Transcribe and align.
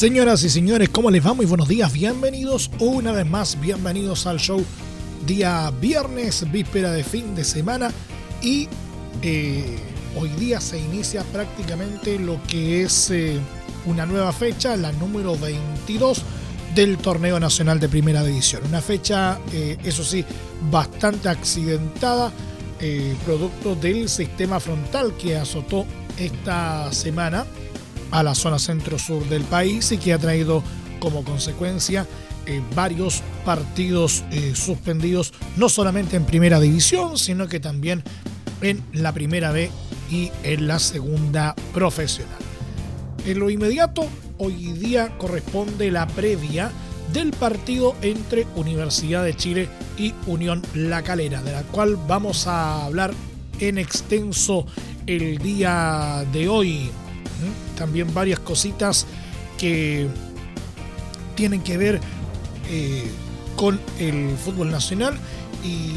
Señoras 0.00 0.42
y 0.44 0.48
señores, 0.48 0.88
¿cómo 0.88 1.10
les 1.10 1.26
va? 1.26 1.34
Muy 1.34 1.44
buenos 1.44 1.68
días, 1.68 1.92
bienvenidos 1.92 2.70
una 2.78 3.12
vez 3.12 3.26
más, 3.26 3.60
bienvenidos 3.60 4.26
al 4.26 4.38
show 4.38 4.64
día 5.26 5.70
viernes, 5.78 6.50
víspera 6.50 6.90
de 6.90 7.04
fin 7.04 7.34
de 7.34 7.44
semana 7.44 7.90
y 8.40 8.66
eh, 9.20 9.76
hoy 10.18 10.30
día 10.38 10.58
se 10.58 10.78
inicia 10.78 11.22
prácticamente 11.24 12.18
lo 12.18 12.42
que 12.44 12.80
es 12.80 13.10
eh, 13.10 13.38
una 13.84 14.06
nueva 14.06 14.32
fecha, 14.32 14.74
la 14.78 14.90
número 14.92 15.36
22 15.36 16.22
del 16.74 16.96
torneo 16.96 17.38
nacional 17.38 17.78
de 17.78 17.90
primera 17.90 18.24
división. 18.24 18.62
Una 18.66 18.80
fecha, 18.80 19.38
eh, 19.52 19.76
eso 19.84 20.02
sí, 20.02 20.24
bastante 20.70 21.28
accidentada, 21.28 22.32
producto 23.26 23.74
del 23.74 24.08
sistema 24.08 24.60
frontal 24.60 25.14
que 25.18 25.36
azotó 25.36 25.84
esta 26.16 26.90
semana 26.90 27.44
a 28.10 28.22
la 28.22 28.34
zona 28.34 28.58
centro-sur 28.58 29.28
del 29.28 29.42
país 29.44 29.92
y 29.92 29.98
que 29.98 30.12
ha 30.12 30.18
traído 30.18 30.62
como 30.98 31.24
consecuencia 31.24 32.06
eh, 32.46 32.62
varios 32.74 33.22
partidos 33.44 34.24
eh, 34.30 34.52
suspendidos, 34.54 35.32
no 35.56 35.68
solamente 35.68 36.16
en 36.16 36.24
primera 36.24 36.60
división, 36.60 37.18
sino 37.18 37.48
que 37.48 37.60
también 37.60 38.02
en 38.60 38.82
la 38.92 39.12
primera 39.12 39.52
B 39.52 39.70
y 40.10 40.30
en 40.42 40.66
la 40.66 40.78
segunda 40.78 41.54
profesional. 41.72 42.38
En 43.26 43.38
lo 43.38 43.50
inmediato, 43.50 44.06
hoy 44.38 44.72
día 44.72 45.16
corresponde 45.18 45.90
la 45.90 46.06
previa 46.06 46.70
del 47.12 47.32
partido 47.32 47.94
entre 48.02 48.46
Universidad 48.56 49.24
de 49.24 49.36
Chile 49.36 49.68
y 49.98 50.14
Unión 50.26 50.62
La 50.74 51.02
Calera, 51.02 51.42
de 51.42 51.52
la 51.52 51.62
cual 51.62 51.96
vamos 52.08 52.46
a 52.46 52.84
hablar 52.84 53.12
en 53.58 53.78
extenso 53.78 54.66
el 55.06 55.38
día 55.38 56.24
de 56.32 56.48
hoy 56.48 56.90
también 57.80 58.12
varias 58.12 58.38
cositas 58.40 59.06
que 59.56 60.06
tienen 61.34 61.62
que 61.62 61.78
ver 61.78 61.98
eh, 62.68 63.10
con 63.56 63.80
el 63.98 64.36
fútbol 64.36 64.70
nacional 64.70 65.14
y 65.64 65.94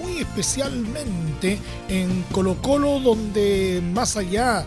muy 0.00 0.18
especialmente 0.18 1.58
en 1.88 2.24
Colo 2.30 2.62
Colo 2.62 3.00
donde 3.00 3.82
más 3.92 4.16
allá 4.16 4.64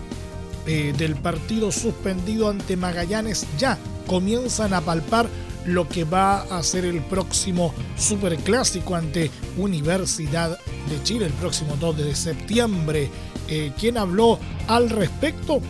eh, 0.67 0.93
del 0.97 1.15
partido 1.15 1.71
suspendido 1.71 2.49
ante 2.49 2.75
Magallanes 2.75 3.47
ya 3.57 3.77
comienzan 4.05 4.73
a 4.73 4.81
palpar 4.81 5.29
lo 5.65 5.87
que 5.87 6.03
va 6.03 6.41
a 6.41 6.61
ser 6.61 6.83
el 6.83 7.01
próximo 7.01 7.73
superclásico 7.97 8.95
ante 8.95 9.31
Universidad 9.57 10.59
de 10.89 11.03
Chile 11.03 11.27
el 11.27 11.33
próximo 11.33 11.77
2 11.79 11.97
de 11.97 12.15
septiembre. 12.15 13.09
Eh, 13.47 13.71
¿Quién 13.79 13.97
habló 13.97 14.39
al 14.67 14.89
respecto? 14.89 15.61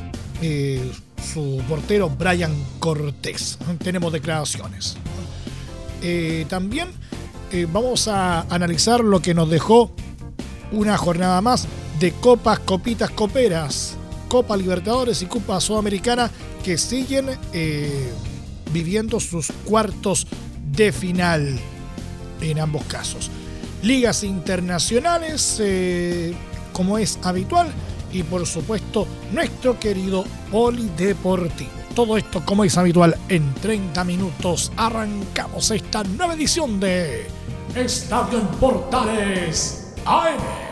Eh, 0.41 0.91
su 1.33 1.61
portero 1.67 2.09
Brian 2.09 2.53
Cortés. 2.79 3.57
Tenemos 3.83 4.13
declaraciones. 4.13 4.95
Eh, 6.01 6.45
también 6.47 6.89
eh, 7.51 7.67
vamos 7.71 8.07
a 8.07 8.41
analizar 8.43 9.01
lo 9.01 9.21
que 9.21 9.33
nos 9.33 9.49
dejó 9.49 9.91
una 10.71 10.97
jornada 10.97 11.41
más 11.41 11.67
de 11.99 12.13
copas, 12.13 12.59
copitas, 12.59 13.09
coperas, 13.09 13.97
Copa 14.29 14.55
Libertadores 14.55 15.21
y 15.21 15.25
Copa 15.25 15.59
Sudamericana 15.59 16.31
que 16.63 16.77
siguen 16.77 17.25
viviendo 18.71 19.19
sus 19.19 19.51
cuartos 19.65 20.27
de 20.71 20.91
final 20.91 21.59
en 22.39 22.59
ambos 22.59 22.83
casos. 22.85 23.31
Ligas 23.81 24.23
internacionales, 24.23 25.61
como 26.71 26.99
es 26.99 27.17
habitual, 27.23 27.73
y 28.11 28.23
por 28.23 28.45
supuesto 28.45 29.07
nuestro 29.31 29.79
querido 29.79 30.23
Polideportivo. 30.51 31.71
Todo 31.95 32.17
esto 32.17 32.43
como 32.45 32.63
es 32.63 32.77
habitual 32.77 33.17
en 33.29 33.53
30 33.55 34.03
minutos 34.03 34.71
arrancamos 34.77 35.71
esta 35.71 36.03
nueva 36.03 36.33
edición 36.33 36.79
de 36.79 37.27
Estadio 37.75 38.39
en 38.39 38.47
Portales 38.47 39.93
AM. 40.05 40.69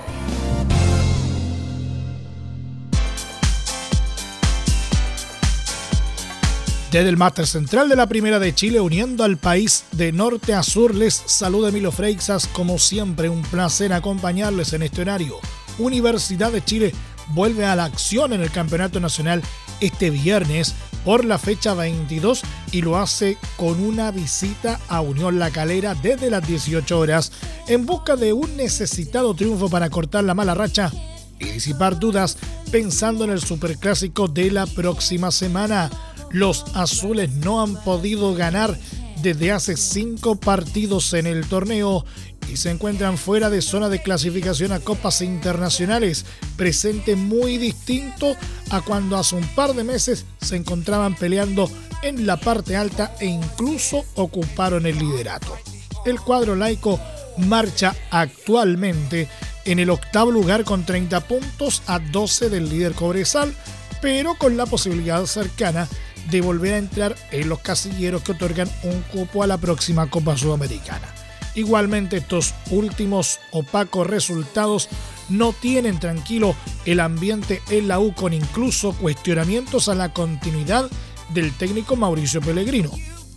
Desde 6.91 7.09
el 7.09 7.17
máster 7.17 7.45
central 7.45 7.89
de 7.89 7.97
la 7.97 8.07
Primera 8.07 8.39
de 8.39 8.55
Chile, 8.55 8.79
uniendo 8.79 9.25
al 9.25 9.35
país 9.37 9.83
de 9.91 10.13
norte 10.13 10.53
a 10.53 10.63
sur, 10.63 10.95
les 10.95 11.13
saluda 11.13 11.67
Emilio 11.67 11.91
Freixas. 11.91 12.47
Como 12.47 12.79
siempre, 12.79 13.27
un 13.27 13.41
placer 13.41 13.91
acompañarles 13.91 14.71
en 14.71 14.83
este 14.83 15.01
horario. 15.01 15.35
Universidad 15.79 16.51
de 16.51 16.63
Chile 16.63 16.93
vuelve 17.29 17.65
a 17.65 17.75
la 17.75 17.85
acción 17.85 18.33
en 18.33 18.41
el 18.41 18.51
Campeonato 18.51 18.99
Nacional 18.99 19.41
este 19.79 20.09
viernes 20.09 20.73
por 21.05 21.23
la 21.23 21.37
fecha 21.37 21.73
22 21.73 22.41
y 22.71 22.81
lo 22.81 22.97
hace 22.97 23.37
con 23.55 23.81
una 23.81 24.11
visita 24.11 24.79
a 24.89 25.01
Unión 25.01 25.39
La 25.39 25.51
Calera 25.51 25.95
desde 25.95 26.29
las 26.29 26.45
18 26.45 26.99
horas 26.99 27.31
en 27.67 27.85
busca 27.85 28.15
de 28.15 28.33
un 28.33 28.57
necesitado 28.57 29.33
triunfo 29.33 29.69
para 29.69 29.89
cortar 29.89 30.23
la 30.23 30.33
mala 30.33 30.53
racha 30.53 30.91
y 31.39 31.45
disipar 31.45 31.99
dudas 31.99 32.37
pensando 32.71 33.23
en 33.23 33.29
el 33.29 33.41
superclásico 33.41 34.27
de 34.27 34.51
la 34.51 34.65
próxima 34.65 35.31
semana. 35.31 35.89
Los 36.31 36.65
azules 36.75 37.31
no 37.31 37.61
han 37.61 37.81
podido 37.83 38.33
ganar 38.33 38.77
desde 39.21 39.51
hace 39.51 39.77
cinco 39.77 40.35
partidos 40.35 41.13
en 41.13 41.25
el 41.25 41.47
torneo 41.47 42.05
y 42.51 42.57
se 42.57 42.69
encuentran 42.69 43.17
fuera 43.17 43.49
de 43.49 43.61
zona 43.61 43.89
de 43.89 44.01
clasificación 44.01 44.71
a 44.71 44.79
copas 44.79 45.21
internacionales, 45.21 46.25
presente 46.55 47.15
muy 47.15 47.57
distinto 47.57 48.35
a 48.69 48.81
cuando 48.81 49.17
hace 49.17 49.35
un 49.35 49.47
par 49.55 49.73
de 49.73 49.83
meses 49.83 50.25
se 50.41 50.55
encontraban 50.55 51.15
peleando 51.15 51.69
en 52.01 52.25
la 52.25 52.37
parte 52.37 52.75
alta 52.75 53.15
e 53.19 53.25
incluso 53.25 54.05
ocuparon 54.15 54.85
el 54.85 54.97
liderato. 54.97 55.57
El 56.05 56.19
cuadro 56.19 56.55
laico 56.55 56.99
marcha 57.37 57.95
actualmente 58.11 59.27
en 59.65 59.79
el 59.79 59.89
octavo 59.89 60.31
lugar 60.31 60.63
con 60.63 60.85
30 60.85 61.21
puntos 61.21 61.81
a 61.87 61.99
12 61.99 62.49
del 62.49 62.69
líder 62.69 62.93
Cobresal, 62.93 63.53
pero 64.01 64.35
con 64.35 64.57
la 64.57 64.65
posibilidad 64.65 65.25
cercana 65.25 65.87
de 66.29 66.41
volver 66.41 66.73
a 66.73 66.77
entrar 66.77 67.15
en 67.31 67.49
los 67.49 67.59
casilleros 67.59 68.21
que 68.21 68.33
otorgan 68.33 68.69
un 68.83 69.01
cupo 69.03 69.43
a 69.43 69.47
la 69.47 69.57
próxima 69.57 70.09
Copa 70.09 70.37
Sudamericana. 70.37 71.16
Igualmente 71.57 72.17
estos 72.17 72.53
últimos 72.69 73.39
opacos 73.51 74.05
resultados 74.05 74.89
no 75.27 75.53
tienen 75.53 75.99
tranquilo 75.99 76.55
el 76.85 76.99
ambiente 76.99 77.63
en 77.71 77.87
la 77.87 77.99
U 77.99 78.13
con 78.13 78.31
incluso 78.31 78.93
cuestionamientos 78.93 79.89
a 79.89 79.95
la 79.95 80.13
continuidad 80.13 80.87
del 81.33 81.51
técnico 81.51 81.95
Mauricio 81.95 82.41
Pellegrino. 82.41 82.91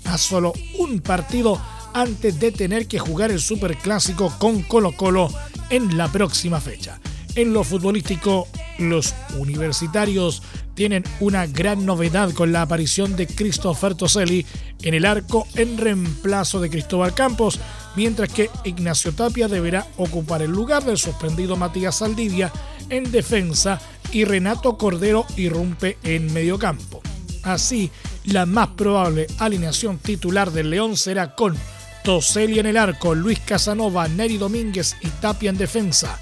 A 0.05 0.19
solo 0.19 0.53
un 0.79 1.01
partido 1.01 1.59
antes 1.95 2.39
de 2.39 2.53
tener 2.53 2.87
que 2.89 2.99
jugar 2.99 3.31
el 3.31 3.41
Superclásico 3.41 4.31
con 4.39 4.65
Colo 4.65 4.93
Colo 4.93 5.31
en 5.71 5.97
la 5.97 6.13
próxima 6.13 6.61
fecha. 6.61 7.01
En 7.37 7.55
lo 7.55 7.65
futbolístico, 7.65 8.47
los 8.79 9.15
universitarios 9.39 10.43
tienen 10.75 11.05
una 11.21 11.47
gran 11.47 11.85
novedad 11.85 12.33
con 12.33 12.53
la 12.53 12.63
aparición 12.63 13.17
de 13.17 13.27
Christopher 13.27 13.95
Toselli 13.95 14.47
en 14.83 14.95
el 14.95 15.05
arco 15.05 15.47
en 15.55 15.79
reemplazo 15.79 16.61
de 16.61 16.71
Cristóbal 16.71 17.15
Campos, 17.15 17.61
mientras 17.97 18.29
que 18.31 18.51
Ignacio 18.65 19.13
Tapia 19.13 19.49
deberá 19.49 19.87
ocupar 19.97 20.43
el 20.43 20.51
lugar 20.51 20.85
del 20.85 20.99
suspendido 20.99 21.57
Matías 21.57 21.97
Saldivia 21.97 22.53
en 22.89 23.11
defensa 23.11 23.81
y 24.13 24.25
Renato 24.25 24.77
Cordero 24.77 25.27
irrumpe 25.37 25.99
en 26.03 26.33
mediocampo. 26.33 27.01
Así, 27.43 27.91
la 28.25 28.47
más 28.47 28.69
probable 28.69 29.27
alineación 29.39 29.99
titular 29.99 30.51
del 30.51 30.71
León 30.71 30.97
será 30.97 31.35
con 31.35 31.57
Toselli 32.05 32.59
en 32.59 32.67
el 32.67 32.77
arco, 32.77 33.15
Luis 33.15 33.41
Casanova, 33.41 34.09
Neri 34.09 34.39
Domínguez 34.39 34.97
y 35.01 35.09
Tapia 35.09 35.51
en 35.51 35.59
defensa. 35.59 36.19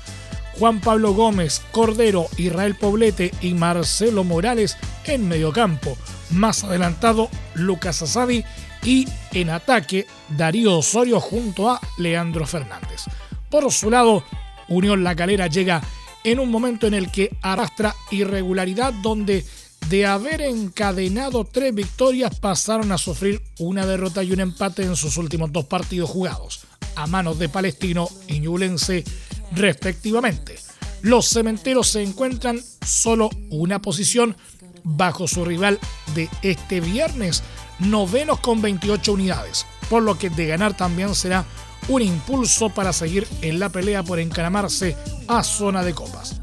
Juan 0.59 0.81
Pablo 0.81 1.15
Gómez, 1.15 1.63
Cordero, 1.71 2.27
Israel 2.37 2.75
Poblete 2.75 3.33
y 3.41 3.55
Marcelo 3.55 4.25
Morales 4.25 4.77
en 5.05 5.29
mediocampo. 5.29 5.97
Más 6.31 6.65
adelantado, 6.65 7.31
Lucas 7.55 8.03
Asadi 8.03 8.45
y 8.83 9.07
en 9.33 9.51
ataque, 9.51 10.07
Darío 10.37 10.79
Osorio 10.79 11.21
junto 11.21 11.71
a 11.71 11.81
Leandro 11.97 12.45
Fernández. 12.45 13.05
Por 13.51 13.71
su 13.73 13.91
lado, 13.91 14.25
Unión 14.69 15.05
La 15.05 15.15
Calera 15.15 15.47
llega 15.47 15.81
en 16.25 16.41
un 16.41 16.51
momento 16.51 16.89
en 16.89 16.95
el 16.95 17.13
que 17.13 17.37
arrastra 17.41 17.95
irregularidad 18.11 18.93
donde 18.93 19.45
de 19.89 20.07
haber 20.07 20.43
encadenado 20.43 21.45
tres 21.45 21.73
victorias 21.73 22.39
pasaron 22.41 22.91
a 22.91 22.99
sufrir 22.99 23.41
una 23.59 23.87
derrota 23.87 24.25
y 24.25 24.33
un 24.33 24.41
empate 24.41 24.83
en 24.83 24.97
sus 24.97 25.17
últimos 25.17 25.53
dos 25.53 25.67
partidos 25.67 26.11
jugados, 26.11 26.63
a 26.97 27.07
manos 27.07 27.39
de 27.39 27.49
Palestino 27.49 28.09
y 28.27 28.41
Ñublense 28.41 29.05
respectivamente. 29.53 30.57
Los 31.03 31.29
cementeros 31.29 31.89
se 31.89 32.03
encuentran 32.03 32.61
solo 32.85 33.31
una 33.51 33.81
posición 33.81 34.37
bajo 34.85 35.29
su 35.29 35.45
rival 35.45 35.79
de 36.15 36.29
este 36.43 36.81
viernes, 36.81 37.43
novenos 37.79 38.41
con 38.41 38.63
28 38.63 39.13
unidades, 39.13 39.67
por 39.89 40.03
lo 40.03 40.19
que 40.19 40.31
de 40.31 40.47
ganar 40.47 40.77
también 40.77 41.15
será 41.15 41.45
un 41.89 42.03
impulso 42.03 42.71
para 42.71 42.93
seguir 42.93 43.27
en 43.43 43.59
la 43.59 43.69
pelea 43.69 44.03
por 44.03 44.19
encaramarse 44.19 44.97
a 45.29 45.43
zona 45.43 45.83
de 45.83 45.95
copas. 45.95 46.41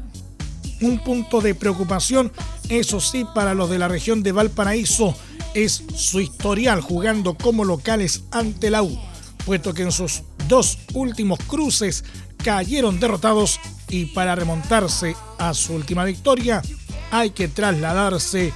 Un 0.80 0.98
punto 0.98 1.40
de 1.40 1.54
preocupación, 1.54 2.32
eso 2.68 3.00
sí, 3.00 3.26
para 3.34 3.54
los 3.54 3.70
de 3.70 3.78
la 3.78 3.88
región 3.88 4.22
de 4.22 4.32
Valparaíso 4.32 5.14
es 5.54 5.82
su 5.94 6.20
historial 6.20 6.80
jugando 6.80 7.34
como 7.34 7.64
locales 7.64 8.24
ante 8.30 8.70
la 8.70 8.82
U, 8.82 8.98
puesto 9.44 9.72
que 9.72 9.82
en 9.82 9.92
sus 9.92 10.22
dos 10.48 10.78
últimos 10.92 11.38
cruces 11.46 12.04
cayeron 12.46 13.00
derrotados 13.00 13.58
y 13.88 14.04
para 14.04 14.36
remontarse 14.36 15.16
a 15.36 15.52
su 15.52 15.74
última 15.74 16.04
victoria 16.04 16.62
hay 17.10 17.30
que 17.30 17.48
trasladarse 17.48 18.52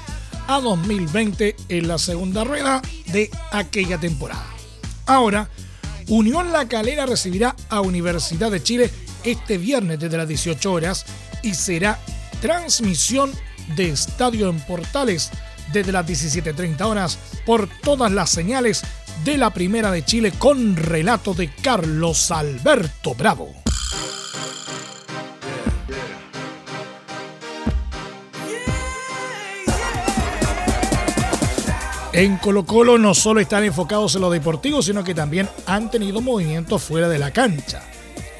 a 0.46 0.60
2020 0.60 1.56
en 1.68 1.88
la 1.88 1.98
segunda 1.98 2.44
rueda 2.44 2.80
de 3.06 3.28
aquella 3.50 3.98
temporada. 3.98 4.46
Ahora, 5.06 5.50
Unión 6.06 6.52
La 6.52 6.68
Calera 6.68 7.04
recibirá 7.04 7.56
a 7.68 7.80
Universidad 7.80 8.52
de 8.52 8.62
Chile 8.62 8.92
este 9.24 9.58
viernes 9.58 9.98
desde 9.98 10.18
las 10.18 10.28
18 10.28 10.72
horas 10.72 11.04
y 11.42 11.54
será 11.54 11.98
transmisión 12.40 13.32
de 13.74 13.88
Estadio 13.88 14.50
en 14.50 14.60
Portales 14.60 15.32
desde 15.72 15.90
las 15.90 16.06
17.30 16.06 16.80
horas 16.82 17.18
por 17.44 17.68
todas 17.82 18.12
las 18.12 18.30
señales 18.30 18.84
de 19.24 19.36
la 19.36 19.50
Primera 19.50 19.90
de 19.90 20.04
Chile 20.04 20.30
con 20.38 20.76
relato 20.76 21.34
de 21.34 21.52
Carlos 21.52 22.30
Alberto 22.30 23.16
Bravo. 23.16 23.60
En 32.12 32.38
Colo 32.38 32.66
Colo 32.66 32.98
no 32.98 33.14
solo 33.14 33.40
están 33.40 33.62
enfocados 33.62 34.16
en 34.16 34.22
lo 34.22 34.30
deportivo, 34.30 34.82
sino 34.82 35.04
que 35.04 35.14
también 35.14 35.48
han 35.66 35.92
tenido 35.92 36.20
movimientos 36.20 36.82
fuera 36.82 37.08
de 37.08 37.20
la 37.20 37.30
cancha. 37.30 37.82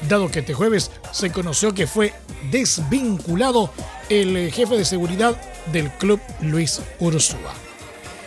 Dado 0.09 0.29
que 0.29 0.39
este 0.39 0.53
jueves 0.53 0.91
se 1.13 1.31
conoció 1.31 1.73
que 1.73 1.87
fue 1.87 2.13
desvinculado 2.51 3.71
el 4.09 4.51
jefe 4.51 4.75
de 4.75 4.83
seguridad 4.83 5.39
del 5.71 5.89
club 5.91 6.19
Luis 6.41 6.81
Ursúa. 6.99 7.53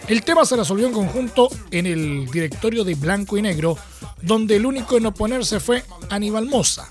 El 0.09 0.23
tema 0.23 0.47
se 0.47 0.57
resolvió 0.57 0.87
en 0.87 0.95
conjunto 0.95 1.51
en 1.71 1.87
el 1.87 2.27
directorio 2.31 2.83
de 2.83 2.95
Blanco 2.95 3.37
y 3.37 3.43
Negro, 3.43 3.77
donde 4.23 4.57
el 4.57 4.65
único 4.65 4.97
en 4.97 5.07
oponerse 5.07 5.61
fue 5.61 5.85
Aníbal 6.09 6.47
Moza, 6.47 6.89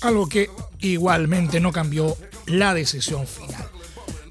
algo 0.00 0.26
que 0.26 0.50
igualmente 0.80 1.60
no 1.60 1.70
cambió 1.70 2.16
la 2.46 2.72
decisión 2.72 3.26
final. 3.26 3.59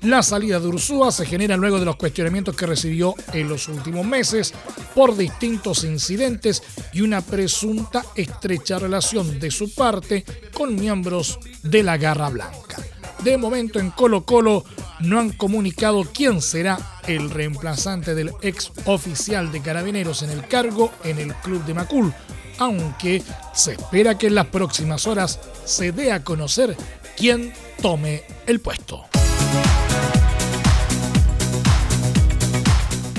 La 0.01 0.23
salida 0.23 0.61
de 0.61 0.67
Ursúa 0.67 1.11
se 1.11 1.25
genera 1.25 1.57
luego 1.57 1.77
de 1.77 1.85
los 1.85 1.97
cuestionamientos 1.97 2.55
que 2.55 2.65
recibió 2.65 3.15
en 3.33 3.49
los 3.49 3.67
últimos 3.67 4.05
meses 4.05 4.53
por 4.95 5.17
distintos 5.17 5.83
incidentes 5.83 6.63
y 6.93 7.01
una 7.01 7.19
presunta 7.19 8.05
estrecha 8.15 8.79
relación 8.79 9.39
de 9.41 9.51
su 9.51 9.75
parte 9.75 10.23
con 10.53 10.75
miembros 10.75 11.37
de 11.63 11.83
la 11.83 11.97
Garra 11.97 12.29
Blanca. 12.29 12.77
De 13.23 13.37
momento 13.37 13.77
en 13.77 13.91
Colo 13.91 14.23
Colo 14.23 14.63
no 15.01 15.19
han 15.19 15.31
comunicado 15.31 16.05
quién 16.13 16.41
será 16.41 17.01
el 17.05 17.29
reemplazante 17.29 18.15
del 18.15 18.31
ex 18.41 18.71
oficial 18.85 19.51
de 19.51 19.61
carabineros 19.61 20.23
en 20.23 20.29
el 20.29 20.47
cargo 20.47 20.93
en 21.03 21.19
el 21.19 21.33
club 21.35 21.65
de 21.65 21.73
Macul, 21.73 22.13
aunque 22.57 23.21
se 23.53 23.73
espera 23.73 24.17
que 24.17 24.27
en 24.27 24.35
las 24.35 24.47
próximas 24.47 25.07
horas 25.07 25.41
se 25.65 25.91
dé 25.91 26.13
a 26.13 26.23
conocer 26.23 26.77
quién 27.17 27.51
tome 27.81 28.23
el 28.47 28.61
puesto. 28.61 29.09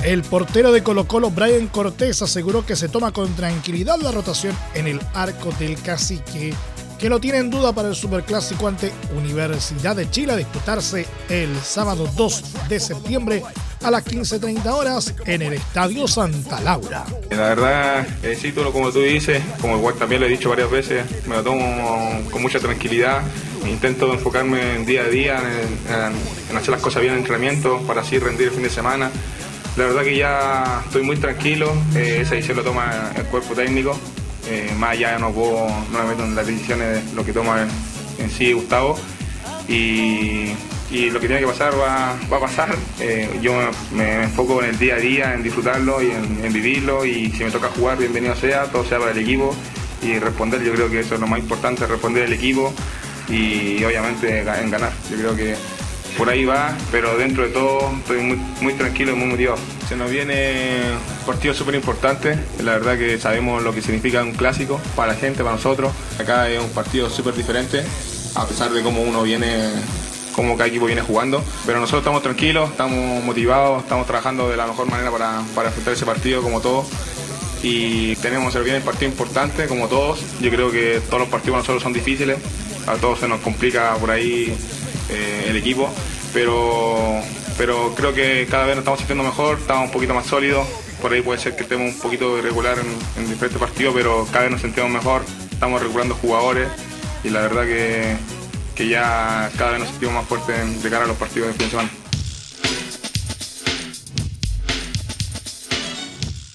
El 0.03 0.23
portero 0.23 0.71
de 0.71 0.81
Colo 0.81 1.05
Colo, 1.05 1.29
Brian 1.29 1.67
Cortés, 1.67 2.23
aseguró 2.23 2.65
que 2.65 2.75
se 2.75 2.89
toma 2.89 3.11
con 3.11 3.35
tranquilidad 3.35 3.99
la 4.01 4.11
rotación 4.11 4.57
en 4.73 4.87
el 4.87 4.99
arco 5.13 5.51
del 5.59 5.79
cacique, 5.79 6.55
que 6.97 7.07
lo 7.07 7.19
tiene 7.19 7.37
en 7.37 7.51
duda 7.51 7.71
para 7.71 7.89
el 7.89 7.95
Superclásico 7.95 8.67
ante 8.67 8.91
Universidad 9.15 9.95
de 9.95 10.09
Chile 10.09 10.33
a 10.33 10.37
disputarse 10.37 11.05
el 11.29 11.55
sábado 11.59 12.09
2 12.17 12.67
de 12.67 12.79
septiembre 12.79 13.43
a 13.83 13.91
las 13.91 14.03
15.30 14.03 14.65
horas 14.71 15.13
en 15.27 15.43
el 15.43 15.53
Estadio 15.53 16.07
Santa 16.07 16.59
Laura. 16.61 17.05
La 17.29 17.49
verdad, 17.49 18.07
el 18.23 18.37
título, 18.39 18.73
como 18.73 18.91
tú 18.91 19.01
dices, 19.01 19.39
como 19.61 19.77
igual 19.77 19.93
también 19.95 20.21
lo 20.21 20.27
he 20.27 20.31
dicho 20.31 20.49
varias 20.49 20.71
veces, 20.71 21.05
me 21.27 21.35
lo 21.35 21.43
tomo 21.43 22.21
con 22.31 22.41
mucha 22.41 22.59
tranquilidad. 22.59 23.21
Intento 23.67 24.11
enfocarme 24.11 24.77
en 24.77 24.85
día 24.87 25.03
a 25.03 25.07
día, 25.07 25.39
en, 26.49 26.57
hacer 26.57 26.71
las 26.71 26.81
cosas 26.81 27.03
bien 27.03 27.13
en 27.13 27.19
entrenamiento 27.19 27.79
para 27.85 28.01
así 28.01 28.17
rendir 28.17 28.47
el 28.47 28.53
fin 28.53 28.63
de 28.63 28.71
semana 28.71 29.11
la 29.77 29.85
verdad 29.85 30.03
que 30.03 30.17
ya 30.17 30.81
estoy 30.85 31.03
muy 31.03 31.17
tranquilo, 31.17 31.73
eh, 31.95 32.19
esa 32.21 32.35
decisión 32.35 32.57
lo 32.57 32.63
toma 32.63 33.11
el 33.15 33.23
cuerpo 33.25 33.53
técnico, 33.53 33.97
eh, 34.49 34.71
más 34.77 34.91
allá 34.91 35.17
no 35.17 35.31
puedo, 35.31 35.67
no 35.91 35.99
me 35.99 36.09
meto 36.09 36.25
en 36.25 36.35
las 36.35 36.45
decisiones 36.45 37.05
de 37.05 37.15
lo 37.15 37.23
que 37.23 37.31
toma 37.31 37.67
en 38.17 38.29
sí 38.29 38.51
Gustavo 38.53 38.97
y, 39.67 40.53
lo 40.91 41.21
que 41.21 41.27
tiene 41.27 41.39
que 41.39 41.47
pasar 41.47 41.73
va, 41.79 42.11
a 42.11 42.39
pasar. 42.39 42.75
Eh, 42.99 43.39
yo 43.41 43.53
me, 43.93 44.23
enfoco 44.23 44.61
en 44.61 44.71
el 44.71 44.77
día 44.77 44.95
a 44.95 44.97
día, 44.97 45.33
en 45.33 45.41
disfrutarlo 45.41 46.01
y 46.01 46.11
en, 46.11 46.51
vivirlo 46.51 47.05
y 47.05 47.31
si 47.31 47.45
me 47.45 47.51
toca 47.51 47.69
jugar, 47.69 47.97
bienvenido 47.97 48.35
sea, 48.35 48.65
todo 48.65 48.83
sea 48.83 48.99
para 48.99 49.11
el 49.11 49.19
equipo 49.19 49.55
y 50.01 50.19
responder, 50.19 50.61
yo 50.61 50.73
creo 50.73 50.89
que 50.89 50.99
eso 50.99 51.15
es 51.15 51.21
lo 51.21 51.27
más 51.27 51.39
importante, 51.39 51.87
responder 51.87 52.25
el 52.25 52.33
equipo 52.33 52.73
y 53.29 53.81
obviamente 53.85 54.39
en 54.39 54.69
ganar. 54.69 54.91
Yo 55.09 55.17
creo 55.17 55.35
que 55.35 55.55
por 56.21 56.29
ahí 56.29 56.45
va, 56.45 56.77
pero 56.91 57.17
dentro 57.17 57.41
de 57.41 57.49
todo 57.49 57.91
estoy 57.97 58.37
muy, 58.61 58.73
tranquilo 58.75 59.13
y 59.13 59.15
muy 59.15 59.25
motivado. 59.25 59.57
Se 59.89 59.95
nos 59.95 60.11
viene 60.11 60.81
un 61.19 61.25
partido 61.25 61.51
súper 61.55 61.73
importante, 61.73 62.37
la 62.63 62.73
verdad 62.73 62.95
que 62.95 63.17
sabemos 63.17 63.63
lo 63.63 63.73
que 63.73 63.81
significa 63.81 64.21
un 64.21 64.33
clásico 64.33 64.79
para 64.95 65.13
la 65.13 65.17
gente, 65.17 65.41
para 65.41 65.55
nosotros. 65.55 65.91
Acá 66.19 66.47
es 66.47 66.61
un 66.61 66.69
partido 66.69 67.09
súper 67.09 67.33
diferente, 67.33 67.83
a 68.35 68.45
pesar 68.45 68.69
de 68.69 68.83
cómo 68.83 69.01
uno 69.01 69.23
viene, 69.23 69.71
cómo 70.35 70.55
cada 70.57 70.69
equipo 70.69 70.85
viene 70.85 71.01
jugando, 71.01 71.43
pero 71.65 71.79
nosotros 71.79 72.01
estamos 72.01 72.21
tranquilos, 72.21 72.69
estamos 72.69 73.23
motivados, 73.23 73.81
estamos 73.81 74.05
trabajando 74.05 74.47
de 74.47 74.57
la 74.57 74.67
mejor 74.67 74.91
manera 74.91 75.09
para, 75.09 75.41
para 75.55 75.69
enfrentar 75.69 75.95
ese 75.95 76.05
partido 76.05 76.43
como 76.43 76.61
todos 76.61 76.85
y 77.63 78.15
tenemos 78.17 78.53
el 78.53 78.61
bien 78.63 78.75
el 78.75 78.83
partido 78.83 79.09
importante 79.09 79.65
como 79.65 79.87
todos. 79.87 80.19
Yo 80.39 80.51
creo 80.51 80.71
que 80.71 81.01
todos 81.07 81.21
los 81.21 81.29
partidos 81.29 81.53
para 81.53 81.61
nosotros 81.61 81.81
son 81.81 81.93
difíciles, 81.93 82.37
a 82.85 82.93
todos 82.97 83.21
se 83.21 83.27
nos 83.27 83.39
complica 83.39 83.95
por 83.95 84.11
ahí 84.11 84.55
eh, 85.09 85.45
el 85.47 85.55
equipo, 85.57 85.89
pero, 86.33 87.21
pero 87.57 87.93
creo 87.95 88.13
que 88.13 88.47
cada 88.49 88.65
vez 88.65 88.75
nos 88.75 88.83
estamos 88.83 88.99
sintiendo 88.99 89.23
mejor, 89.23 89.59
estamos 89.59 89.85
un 89.85 89.91
poquito 89.91 90.13
más 90.13 90.25
sólidos, 90.25 90.67
por 91.01 91.13
ahí 91.13 91.21
puede 91.21 91.39
ser 91.39 91.55
que 91.55 91.63
estemos 91.63 91.93
un 91.93 91.99
poquito 91.99 92.37
irregular 92.37 92.77
en, 93.17 93.29
diferentes 93.29 93.59
partidos, 93.59 93.93
pero 93.95 94.27
cada 94.31 94.43
vez 94.43 94.51
nos 94.51 94.61
sentimos 94.61 94.89
mejor, 94.89 95.23
estamos 95.51 95.81
recuperando 95.81 96.15
jugadores 96.15 96.67
y 97.23 97.29
la 97.29 97.41
verdad 97.41 97.63
que, 97.65 98.15
que 98.75 98.87
ya 98.87 99.51
cada 99.57 99.71
vez 99.71 99.79
nos 99.79 99.89
sentimos 99.89 100.15
más 100.15 100.25
fuertes 100.25 100.83
de 100.83 100.89
cara 100.89 101.05
a 101.05 101.07
los 101.07 101.17
partidos 101.17 101.47
de 101.47 101.53
fin 101.53 101.65
de 101.65 101.69
semana. 101.71 102.00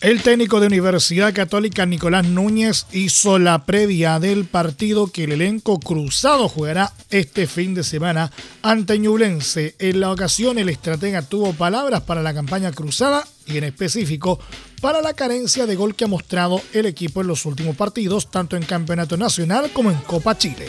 El 0.07 0.23
técnico 0.23 0.61
de 0.61 0.69
Universidad 0.69 1.35
Católica 1.35 1.85
Nicolás 1.85 2.25
Núñez 2.25 2.87
hizo 2.93 3.41
la 3.41 3.67
previa 3.67 4.21
del 4.21 4.45
partido 4.45 5.09
que 5.09 5.25
el 5.25 5.33
elenco 5.33 5.81
cruzado 5.81 6.49
jugará 6.49 6.93
este 7.11 7.49
fin 7.49 7.75
de 7.75 7.83
semana 7.83 8.31
ante 8.63 9.01
Ñublense. 9.01 9.75
En 9.81 9.99
la 9.99 10.13
ocasión 10.13 10.61
el 10.61 10.69
estratega 10.69 11.23
tuvo 11.23 11.55
palabras 11.55 12.03
para 12.03 12.23
la 12.23 12.33
campaña 12.33 12.71
cruzada 12.71 13.27
y 13.47 13.59
en 13.59 13.65
específico 13.65 14.39
para 14.81 15.03
la 15.03 15.15
carencia 15.15 15.67
de 15.67 15.75
gol 15.75 15.97
que 15.97 16.05
ha 16.05 16.07
mostrado 16.07 16.63
el 16.73 16.87
equipo 16.87 17.23
en 17.23 17.27
los 17.27 17.45
últimos 17.45 17.75
partidos, 17.75 18.31
tanto 18.31 18.57
en 18.57 18.63
Campeonato 18.63 19.17
Nacional 19.17 19.73
como 19.73 19.91
en 19.91 19.99
Copa 19.99 20.39
Chile. 20.39 20.69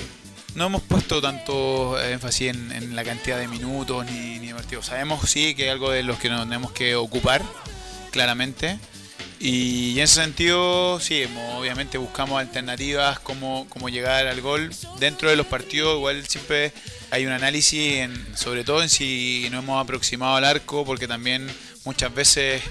No 0.56 0.66
hemos 0.66 0.82
puesto 0.82 1.22
tanto 1.22 2.02
énfasis 2.02 2.56
en, 2.56 2.96
la 2.96 3.04
cantidad 3.04 3.38
de 3.38 3.48
minutos 3.48 4.04
ni, 4.08 4.40
de 4.40 4.56
partidos. 4.56 4.88
Sabemos 4.88 5.30
sí 5.30 5.54
que 5.54 5.68
es 5.68 5.72
algo 5.72 5.92
de 5.92 6.02
los 6.02 6.18
que 6.18 6.28
nos 6.28 6.42
tenemos 6.46 6.72
que 6.72 6.96
ocupar, 6.96 7.44
claramente 8.10 8.80
y 9.40 9.94
en 9.98 10.04
ese 10.04 10.22
sentido, 10.22 11.00
sí, 11.00 11.24
obviamente 11.56 11.98
buscamos 11.98 12.40
alternativas, 12.40 13.20
como 13.20 13.90
llegar 13.90 14.28
al 14.28 14.42
gol. 14.42 14.72
Dentro 15.00 15.30
de 15.30 15.36
los 15.36 15.46
partidos, 15.46 15.98
igual 15.98 16.28
siempre 16.28 16.74
hay 17.12 17.26
un 17.26 17.32
análisis, 17.32 18.10
sobre 18.36 18.64
todo 18.64 18.82
en 18.82 18.90
si 18.90 19.48
nos 19.52 19.64
hemos 19.64 19.82
aproximado 19.82 20.36
al 20.36 20.46
arco, 20.46 20.86
porque 20.86 21.08
también 21.08 21.48
muchas 21.86 22.14
veces, 22.14 22.62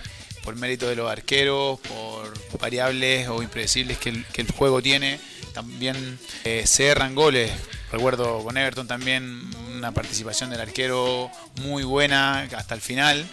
por 0.42 0.56
mérito 0.56 0.88
de 0.88 0.96
los 0.96 1.10
arqueros, 1.10 1.80
por 1.80 2.58
variables 2.58 3.28
o 3.28 3.42
impredecibles 3.42 3.98
que 3.98 4.10
el, 4.10 4.50
juego 4.52 4.82
tiene, 4.82 5.18
también 5.54 6.18
eh, 6.44 6.64
se 6.66 6.86
erran 6.86 7.14
goles. 7.14 7.50
Recuerdo 7.90 8.42
con 8.44 8.56
Everton 8.56 8.86
también 8.86 9.48
una 9.74 9.92
participación 9.92 10.50
del 10.50 10.60
arquero 10.60 11.30
muy 11.62 11.84
buena 11.84 12.40
hasta 12.56 12.74
el 12.74 12.80
final. 12.80 13.26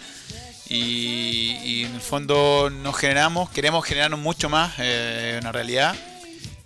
Y, 0.68 1.84
en 1.84 1.94
el 1.94 2.00
fondo 2.00 2.70
nos 2.70 2.96
generamos, 2.96 3.50
queremos 3.50 3.84
generarnos 3.84 4.20
mucho 4.20 4.48
más, 4.48 4.74
eh, 4.78 5.38
una 5.40 5.52
realidad, 5.52 5.94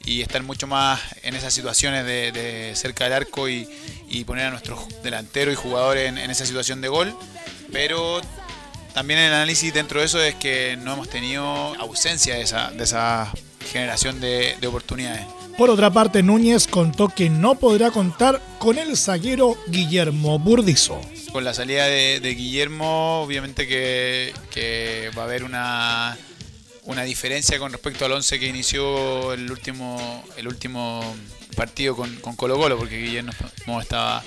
y 0.04 0.22
estar 0.22 0.42
mucho 0.42 0.66
más 0.66 1.00
en 1.22 1.34
esas 1.34 1.52
situaciones 1.52 2.06
de, 2.06 2.72
cerca 2.74 3.04
del 3.04 3.12
arco 3.12 3.48
y, 3.48 3.68
poner 4.26 4.46
a 4.46 4.50
nuestros 4.50 4.80
delanteros 5.02 5.52
y 5.52 5.56
jugadores 5.56 6.08
en, 6.08 6.30
esa 6.30 6.46
situación 6.46 6.80
de 6.80 6.88
gol. 6.88 7.14
Pero 7.72 8.20
también 8.94 9.20
el 9.20 9.32
análisis 9.32 9.72
dentro 9.72 10.00
de 10.00 10.06
eso 10.06 10.22
es 10.22 10.34
que 10.34 10.78
no 10.80 10.94
hemos 10.94 11.10
tenido 11.10 11.44
ausencia 11.44 12.36
de 12.36 12.42
esa, 12.42 12.70
de 12.70 12.84
esa 12.84 13.30
generación 13.70 14.20
de, 14.20 14.56
oportunidades. 14.66 15.26
Por 15.58 15.70
otra 15.70 15.90
parte, 15.90 16.22
Núñez 16.22 16.68
contó 16.68 17.08
que 17.08 17.28
no 17.28 17.56
podrá 17.56 17.90
contar 17.90 18.40
con 18.60 18.78
el 18.78 18.96
zaguero 18.96 19.56
Guillermo 19.66 20.38
Burdizo. 20.38 21.00
Con 21.32 21.42
la 21.42 21.52
salida 21.52 21.86
de, 21.86 22.20
Guillermo, 22.20 23.22
obviamente 23.22 23.66
que, 23.66 25.10
va 25.18 25.22
a 25.22 25.24
haber 25.24 25.42
una, 25.42 26.16
una 26.84 27.02
diferencia 27.02 27.58
con 27.58 27.72
respecto 27.72 28.04
al 28.04 28.12
11 28.12 28.38
que 28.38 28.46
inició 28.46 29.32
el 29.32 29.50
último, 29.50 30.24
el 30.36 30.46
último 30.46 31.02
partido 31.56 31.96
con, 31.96 32.14
con 32.20 32.36
Colo 32.36 32.56
Colo, 32.56 32.78
porque 32.78 32.98
Guillermo 32.98 33.80
estaba 33.80 34.22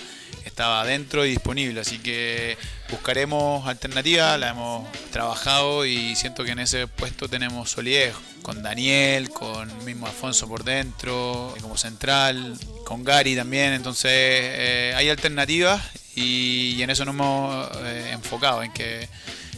estaba 0.45 0.85
dentro 0.85 1.25
y 1.25 1.31
disponible, 1.31 1.81
así 1.81 1.99
que 1.99 2.57
buscaremos 2.89 3.67
alternativas, 3.67 4.39
la 4.39 4.49
hemos 4.49 4.91
trabajado 5.11 5.85
y 5.85 6.15
siento 6.15 6.43
que 6.43 6.51
en 6.51 6.59
ese 6.59 6.87
puesto 6.87 7.27
tenemos 7.27 7.69
solidez 7.69 8.13
con 8.41 8.63
Daniel, 8.63 9.29
con 9.29 9.85
mismo 9.85 10.07
Alfonso 10.07 10.47
por 10.47 10.63
dentro, 10.63 11.53
como 11.61 11.77
central, 11.77 12.57
con 12.85 13.03
Gary 13.03 13.35
también, 13.35 13.73
entonces 13.73 14.11
eh, 14.13 14.93
hay 14.95 15.09
alternativas 15.09 15.81
y, 16.15 16.81
en 16.81 16.89
eso 16.89 17.05
nos 17.05 17.15
hemos 17.15 17.69
eh, 17.83 18.11
enfocado, 18.11 18.63
en 18.63 18.73
que, 18.73 19.07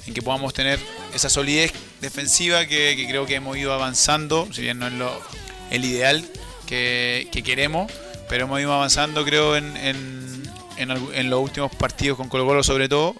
en 0.05 0.13
que 0.13 0.21
podamos 0.21 0.53
tener 0.53 0.79
esa 1.13 1.29
solidez 1.29 1.73
defensiva 2.01 2.65
que, 2.65 3.05
creo 3.07 3.25
que 3.25 3.35
hemos 3.35 3.57
ido 3.57 3.73
avanzando, 3.73 4.47
si 4.51 4.61
bien 4.61 4.79
no 4.79 4.87
es 4.87 4.93
lo, 4.93 5.21
el 5.71 5.85
ideal 5.85 6.23
que, 6.67 7.29
queremos, 7.43 7.91
pero 8.29 8.45
hemos 8.45 8.59
ido 8.59 8.73
avanzando 8.73 9.23
creo 9.25 9.55
en 10.77 10.91
en, 10.91 11.29
los 11.29 11.41
últimos 11.41 11.73
partidos 11.75 12.17
con 12.17 12.29
Colo 12.29 12.45
Colo 12.45 12.63
sobre 12.63 12.89
todo. 12.89 13.15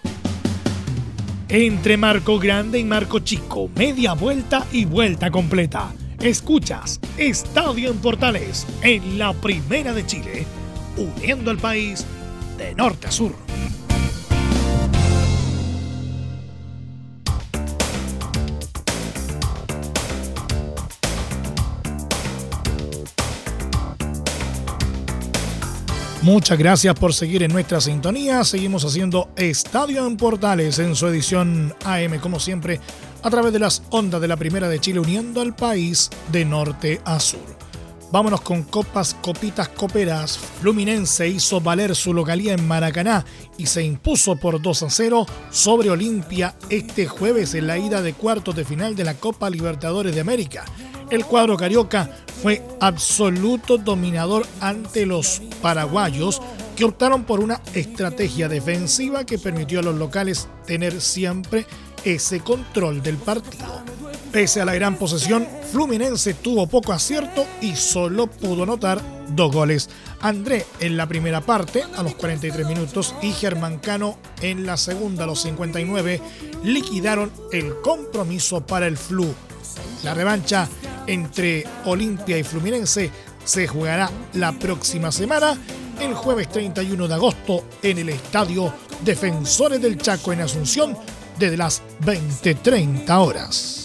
Entre 1.49 1.97
Marco 1.97 2.39
Grande 2.39 2.79
y 2.79 2.83
Marco 2.83 3.19
Chico, 3.19 3.69
media 3.75 4.13
vuelta 4.13 4.65
y 4.71 4.85
vuelta 4.85 5.29
completa. 5.29 5.91
Escuchas 6.19 6.99
Estadio 7.17 7.91
en 7.91 7.97
Portales 7.97 8.65
en 8.81 9.17
la 9.17 9.33
Primera 9.33 9.93
de 9.93 10.05
Chile, 10.05 10.45
uniendo 10.97 11.51
al 11.51 11.57
país 11.57 12.05
de 12.57 12.73
norte 12.75 13.07
a 13.07 13.11
sur. 13.11 13.35
Muchas 26.23 26.57
gracias 26.57 26.95
por 26.95 27.13
seguir 27.13 27.43
en 27.43 27.51
nuestra 27.51 27.81
sintonía. 27.81 28.45
Seguimos 28.45 28.85
haciendo 28.85 29.27
Estadio 29.35 30.07
en 30.07 30.15
Portales 30.15 30.79
en 30.79 30.95
su 30.95 31.05
edición 31.07 31.75
AM, 31.83 32.17
como 32.21 32.39
siempre, 32.39 32.79
a 33.23 33.29
través 33.29 33.51
de 33.51 33.59
las 33.59 33.83
ondas 33.89 34.21
de 34.21 34.29
la 34.29 34.37
Primera 34.37 34.69
de 34.69 34.79
Chile, 34.79 35.01
uniendo 35.01 35.41
al 35.41 35.53
país 35.53 36.09
de 36.31 36.45
norte 36.45 37.01
a 37.03 37.19
sur. 37.19 37.41
Vámonos 38.09 38.39
con 38.39 38.63
copas, 38.63 39.17
copitas, 39.21 39.67
coperas. 39.67 40.37
Fluminense 40.61 41.27
hizo 41.27 41.59
valer 41.59 41.93
su 41.93 42.13
localía 42.13 42.53
en 42.53 42.65
Maracaná 42.65 43.25
y 43.57 43.65
se 43.65 43.83
impuso 43.83 44.37
por 44.37 44.61
2 44.61 44.83
a 44.83 44.89
0 44.89 45.25
sobre 45.51 45.89
Olimpia 45.89 46.55
este 46.69 47.05
jueves 47.05 47.53
en 47.53 47.67
la 47.67 47.77
ida 47.77 48.01
de 48.01 48.13
cuartos 48.13 48.55
de 48.55 48.63
final 48.63 48.95
de 48.95 49.03
la 49.03 49.15
Copa 49.15 49.49
Libertadores 49.49 50.15
de 50.15 50.21
América. 50.21 50.63
El 51.13 51.25
cuadro 51.25 51.57
carioca 51.57 52.09
fue 52.41 52.63
absoluto 52.79 53.77
dominador 53.77 54.47
ante 54.59 55.05
los 55.05 55.43
paraguayos 55.61 56.41
que 56.75 56.85
optaron 56.85 57.23
por 57.23 57.39
una 57.39 57.61
estrategia 57.75 58.49
defensiva 58.49 59.23
que 59.23 59.37
permitió 59.37 59.81
a 59.81 59.83
los 59.83 59.93
locales 59.93 60.47
tener 60.65 60.99
siempre 60.99 61.67
ese 62.03 62.39
control 62.39 63.03
del 63.03 63.17
partido. 63.17 63.83
Pese 64.31 64.61
a 64.61 64.65
la 64.65 64.73
gran 64.73 64.95
posesión, 64.95 65.47
Fluminense 65.71 66.33
tuvo 66.33 66.65
poco 66.65 66.93
acierto 66.93 67.45
y 67.61 67.75
solo 67.75 68.25
pudo 68.25 68.63
anotar 68.63 68.99
dos 69.27 69.51
goles. 69.51 69.91
André 70.19 70.65
en 70.79 70.97
la 70.97 71.05
primera 71.05 71.41
parte 71.41 71.83
a 71.95 72.01
los 72.01 72.15
43 72.15 72.65
minutos 72.65 73.13
y 73.21 73.33
Germán 73.33 73.77
Cano 73.77 74.17
en 74.41 74.65
la 74.65 74.77
segunda 74.77 75.25
a 75.25 75.27
los 75.27 75.43
59 75.43 76.19
liquidaron 76.63 77.31
el 77.51 77.79
compromiso 77.81 78.65
para 78.65 78.87
el 78.87 78.97
Flu. 78.97 79.31
La 80.03 80.15
revancha 80.15 80.67
entre 81.07 81.65
Olimpia 81.85 82.37
y 82.37 82.43
Fluminense 82.43 83.11
se 83.43 83.67
jugará 83.67 84.09
la 84.33 84.53
próxima 84.53 85.11
semana, 85.11 85.57
el 85.99 86.13
jueves 86.13 86.49
31 86.49 87.07
de 87.07 87.13
agosto, 87.13 87.65
en 87.81 87.97
el 87.97 88.09
Estadio 88.09 88.73
Defensores 89.03 89.81
del 89.81 89.97
Chaco 89.97 90.33
en 90.33 90.41
Asunción, 90.41 90.97
desde 91.37 91.57
las 91.57 91.81
20.30 92.05 93.09
horas. 93.17 93.83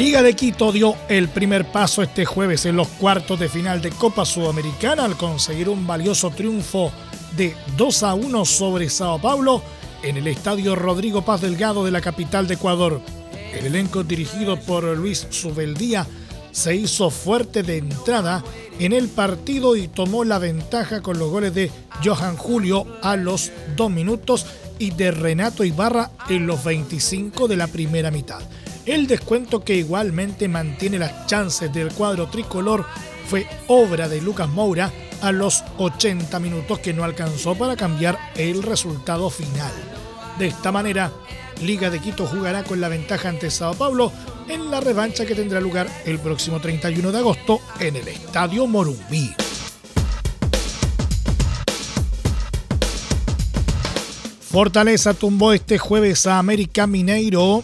Liga 0.00 0.22
de 0.22 0.34
Quito 0.34 0.72
dio 0.72 0.96
el 1.10 1.28
primer 1.28 1.70
paso 1.70 2.00
este 2.00 2.24
jueves 2.24 2.64
en 2.64 2.74
los 2.74 2.88
cuartos 2.88 3.38
de 3.38 3.50
final 3.50 3.82
de 3.82 3.90
Copa 3.90 4.24
Sudamericana 4.24 5.04
al 5.04 5.18
conseguir 5.18 5.68
un 5.68 5.86
valioso 5.86 6.30
triunfo 6.30 6.90
de 7.40 7.56
2 7.78 8.02
a 8.02 8.12
1 8.12 8.44
sobre 8.44 8.90
Sao 8.90 9.18
Paulo 9.18 9.62
en 10.02 10.18
el 10.18 10.26
estadio 10.26 10.76
Rodrigo 10.76 11.22
Paz 11.22 11.40
Delgado 11.40 11.86
de 11.86 11.90
la 11.90 12.02
capital 12.02 12.46
de 12.46 12.52
Ecuador. 12.52 13.00
El 13.54 13.64
elenco 13.64 14.04
dirigido 14.04 14.60
por 14.60 14.84
Luis 14.84 15.26
Subeldía 15.30 16.06
se 16.52 16.76
hizo 16.76 17.08
fuerte 17.08 17.62
de 17.62 17.78
entrada 17.78 18.44
en 18.78 18.92
el 18.92 19.08
partido 19.08 19.74
y 19.74 19.88
tomó 19.88 20.22
la 20.24 20.38
ventaja 20.38 21.00
con 21.00 21.18
los 21.18 21.30
goles 21.30 21.54
de 21.54 21.70
Johan 22.04 22.36
Julio 22.36 22.86
a 23.00 23.16
los 23.16 23.50
2 23.74 23.90
minutos 23.90 24.44
y 24.78 24.90
de 24.90 25.10
Renato 25.10 25.64
Ibarra 25.64 26.10
en 26.28 26.46
los 26.46 26.62
25 26.62 27.48
de 27.48 27.56
la 27.56 27.68
primera 27.68 28.10
mitad. 28.10 28.42
El 28.84 29.06
descuento 29.06 29.64
que 29.64 29.76
igualmente 29.76 30.46
mantiene 30.46 30.98
las 30.98 31.26
chances 31.26 31.72
del 31.72 31.90
cuadro 31.90 32.28
tricolor 32.28 32.84
fue 33.30 33.46
obra 33.66 34.10
de 34.10 34.20
Lucas 34.20 34.50
Moura 34.50 34.92
a 35.22 35.32
los 35.32 35.64
80 35.78 36.38
minutos 36.40 36.78
que 36.78 36.92
no 36.92 37.04
alcanzó 37.04 37.54
para 37.54 37.76
cambiar 37.76 38.18
el 38.36 38.62
resultado 38.62 39.30
final. 39.30 39.72
De 40.38 40.46
esta 40.46 40.72
manera, 40.72 41.12
Liga 41.62 41.90
de 41.90 42.00
Quito 42.00 42.26
jugará 42.26 42.64
con 42.64 42.80
la 42.80 42.88
ventaja 42.88 43.28
ante 43.28 43.50
Sao 43.50 43.74
Paulo 43.74 44.12
en 44.48 44.70
la 44.70 44.80
revancha 44.80 45.26
que 45.26 45.34
tendrá 45.34 45.60
lugar 45.60 45.88
el 46.06 46.18
próximo 46.18 46.60
31 46.60 47.12
de 47.12 47.18
agosto 47.18 47.60
en 47.78 47.96
el 47.96 48.08
Estadio 48.08 48.66
Morumbí. 48.66 49.34
Fortaleza 54.50 55.14
tumbó 55.14 55.52
este 55.52 55.78
jueves 55.78 56.26
a 56.26 56.38
América 56.38 56.88
Mineiro 56.88 57.62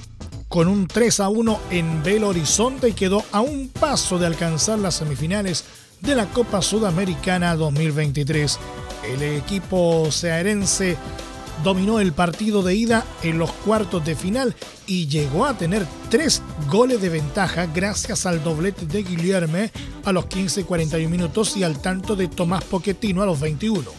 con 0.48 0.68
un 0.68 0.86
3 0.86 1.20
a 1.20 1.28
1 1.28 1.60
en 1.70 2.02
Belo 2.04 2.28
Horizonte 2.28 2.90
y 2.90 2.92
quedó 2.92 3.24
a 3.32 3.40
un 3.40 3.68
paso 3.68 4.18
de 4.18 4.26
alcanzar 4.26 4.78
las 4.78 4.94
semifinales 4.94 5.64
de 6.00 6.14
la 6.14 6.26
Copa 6.26 6.62
Sudamericana 6.62 7.54
2023. 7.56 8.58
El 9.12 9.22
equipo 9.22 10.08
cearense 10.10 10.96
dominó 11.64 12.00
el 12.00 12.12
partido 12.12 12.62
de 12.62 12.74
ida 12.74 13.04
en 13.22 13.38
los 13.38 13.50
cuartos 13.50 14.04
de 14.04 14.14
final 14.14 14.54
y 14.86 15.06
llegó 15.06 15.46
a 15.46 15.56
tener 15.56 15.86
tres 16.10 16.42
goles 16.70 17.00
de 17.00 17.08
ventaja 17.08 17.66
gracias 17.66 18.26
al 18.26 18.42
doblete 18.42 18.86
de 18.86 19.02
Guillerme 19.02 19.70
a 20.04 20.12
los 20.12 20.26
15 20.26 20.62
y 20.62 20.64
41 20.64 21.08
minutos 21.08 21.56
y 21.56 21.64
al 21.64 21.80
tanto 21.80 22.16
de 22.16 22.28
Tomás 22.28 22.64
Poquetino 22.64 23.22
a 23.22 23.26
los 23.26 23.40
21. 23.40 23.90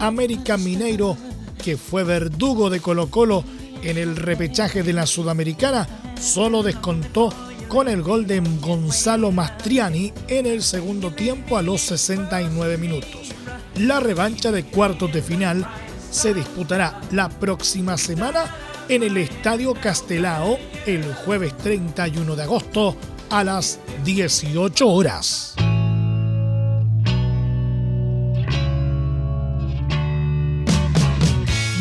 América 0.00 0.56
Mineiro, 0.56 1.16
que 1.62 1.76
fue 1.76 2.02
verdugo 2.04 2.70
de 2.70 2.80
Colo 2.80 3.08
Colo 3.08 3.44
en 3.82 3.98
el 3.98 4.16
repechaje 4.16 4.82
de 4.82 4.92
la 4.92 5.06
Sudamericana, 5.06 5.88
solo 6.20 6.62
descontó 6.62 7.32
con 7.72 7.88
el 7.88 8.02
gol 8.02 8.26
de 8.26 8.38
Gonzalo 8.60 9.32
Mastriani 9.32 10.12
en 10.28 10.44
el 10.44 10.62
segundo 10.62 11.10
tiempo 11.10 11.56
a 11.56 11.62
los 11.62 11.80
69 11.80 12.76
minutos. 12.76 13.30
La 13.76 13.98
revancha 13.98 14.52
de 14.52 14.64
cuartos 14.64 15.10
de 15.10 15.22
final 15.22 15.66
se 16.10 16.34
disputará 16.34 17.00
la 17.12 17.30
próxima 17.30 17.96
semana 17.96 18.44
en 18.90 19.02
el 19.02 19.16
Estadio 19.16 19.72
Castelao 19.72 20.58
el 20.84 21.02
jueves 21.14 21.56
31 21.56 22.36
de 22.36 22.42
agosto 22.42 22.94
a 23.30 23.42
las 23.42 23.78
18 24.04 24.86
horas. 24.86 25.54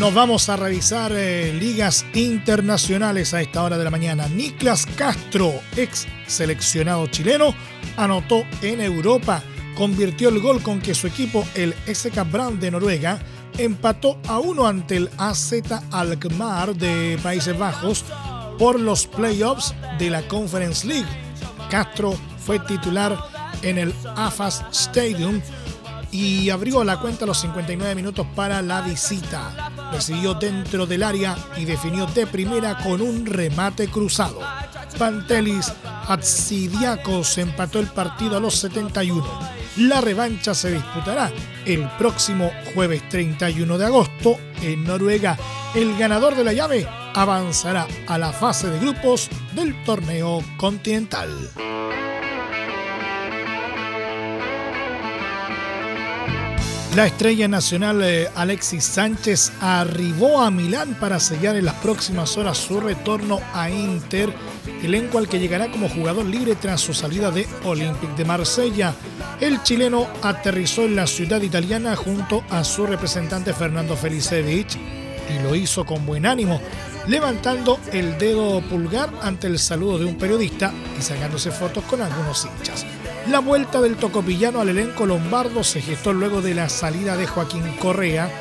Nos 0.02 0.16
vamos 0.16 0.50
a 0.50 0.58
revisar 0.58 1.12
eh, 1.16 1.54
ligas 1.54 2.08
internacionales 2.16 3.36
a 3.36 3.42
esta 3.42 3.62
hora 3.62 3.78
de 3.78 3.84
la 3.84 3.92
mañana. 3.92 4.28
Niklas 4.28 4.88
Castro, 4.88 5.54
ex 5.78 6.08
seleccionado 6.26 7.06
chileno, 7.06 7.54
anotó 7.98 8.44
en 8.64 8.82
Europa, 8.82 9.44
convirtió 9.76 10.30
el 10.30 10.40
gol 10.40 10.64
con 10.64 10.82
que 10.82 10.96
su 10.96 11.06
equipo, 11.06 11.46
el 11.54 11.76
SK 11.86 12.32
Brand 12.32 12.60
de 12.60 12.72
Noruega, 12.72 13.20
empató 13.60 14.20
a 14.28 14.40
uno 14.40 14.66
ante 14.66 14.98
el 14.98 15.10
AZ 15.20 15.54
Alkmaar 15.92 16.76
de 16.76 17.20
Países 17.22 17.56
Bajos 17.56 18.04
por 18.58 18.80
los 18.80 19.06
playoffs 19.06 19.76
de 20.00 20.10
la 20.10 20.28
Conference 20.28 20.88
League. 20.88 21.06
Castro 21.70 22.18
fue 22.44 22.58
titular 22.58 23.16
en 23.62 23.78
el 23.78 23.94
AFAS 24.16 24.66
Stadium 24.72 25.40
y 26.12 26.50
abrió 26.50 26.84
la 26.84 27.00
cuenta 27.00 27.26
a 27.26 27.28
los 27.28 27.40
59 27.40 27.94
minutos 27.94 28.26
para 28.36 28.64
la 28.64 28.82
visita. 28.82 29.71
Recibió 29.92 30.34
dentro 30.34 30.86
del 30.86 31.04
área 31.04 31.36
y 31.58 31.66
definió 31.66 32.06
de 32.08 32.26
primera 32.28 32.78
con 32.78 33.02
un 33.02 33.26
remate 33.26 33.88
cruzado. 33.88 34.40
Pantelis 34.98 35.72
Atsidiakos 36.08 37.38
empató 37.38 37.80
el 37.80 37.88
partido 37.88 38.38
a 38.38 38.40
los 38.40 38.56
71. 38.56 39.26
La 39.78 40.02
revancha 40.02 40.54
se 40.54 40.72
disputará 40.72 41.32
el 41.66 41.88
próximo 41.98 42.52
jueves 42.74 43.08
31 43.10 43.78
de 43.78 43.86
agosto 43.86 44.38
en 44.62 44.84
Noruega. 44.84 45.38
El 45.74 45.98
ganador 45.98 46.36
de 46.36 46.44
la 46.44 46.54
llave 46.54 46.88
avanzará 47.14 47.88
a 48.08 48.18
la 48.18 48.34
fase 48.34 48.70
de 48.70 48.80
grupos 48.80 49.30
del 49.56 49.82
torneo 49.84 50.44
continental. 50.58 51.30
La 56.96 57.06
estrella 57.06 57.48
nacional 57.48 58.04
eh, 58.04 58.28
Alexis 58.36 58.84
Sánchez 58.84 59.54
arribó 59.62 60.42
a 60.42 60.52
Milán 60.52 60.94
para 61.00 61.22
sellar 61.22 61.56
en 61.56 61.64
las 61.64 61.76
próximas 61.76 62.38
horas 62.38 62.58
su 62.58 62.82
retorno 62.82 63.40
a 63.54 63.70
Inter, 63.70 64.34
elenco 64.84 65.18
al 65.18 65.30
que 65.30 65.40
llegará 65.40 65.72
como 65.72 65.88
jugador 65.88 66.26
libre 66.26 66.56
tras 66.56 66.82
su 66.82 66.94
salida 66.94 67.32
de 67.32 67.48
Olympique 67.64 68.14
de 68.18 68.26
Marsella. 68.26 68.94
El 69.40 69.64
chileno 69.64 70.06
aterrizó 70.22 70.82
en 70.82 70.98
la 70.98 71.08
ciudad 71.08 71.42
italiana 71.42 71.96
junto 71.96 72.44
a 72.50 72.66
su 72.66 72.86
representante 72.86 73.54
Fernando 73.54 73.96
Felicevich 73.96 74.78
y 75.30 75.42
lo 75.42 75.56
hizo 75.56 75.86
con 75.86 76.06
buen 76.06 76.26
ánimo, 76.26 76.60
levantando 77.08 77.80
el 77.94 78.18
dedo 78.18 78.60
pulgar 78.64 79.10
ante 79.22 79.48
el 79.48 79.60
saludo 79.60 79.98
de 79.98 80.06
un 80.06 80.18
periodista 80.18 80.74
y 81.00 81.02
sacándose 81.02 81.52
fotos 81.52 81.86
con 81.86 82.02
algunos 82.02 82.46
hinchas. 82.46 82.86
La 83.28 83.40
vuelta 83.40 83.80
del 83.82 83.98
tocopillano 83.98 84.62
al 84.62 84.70
elenco 84.70 85.06
lombardo 85.06 85.64
se 85.64 85.80
gestó 85.80 86.12
luego 86.12 86.42
de 86.42 86.56
la 86.56 86.70
salida 86.70 87.16
de 87.16 87.28
Joaquín 87.28 87.64
Correa, 87.80 88.32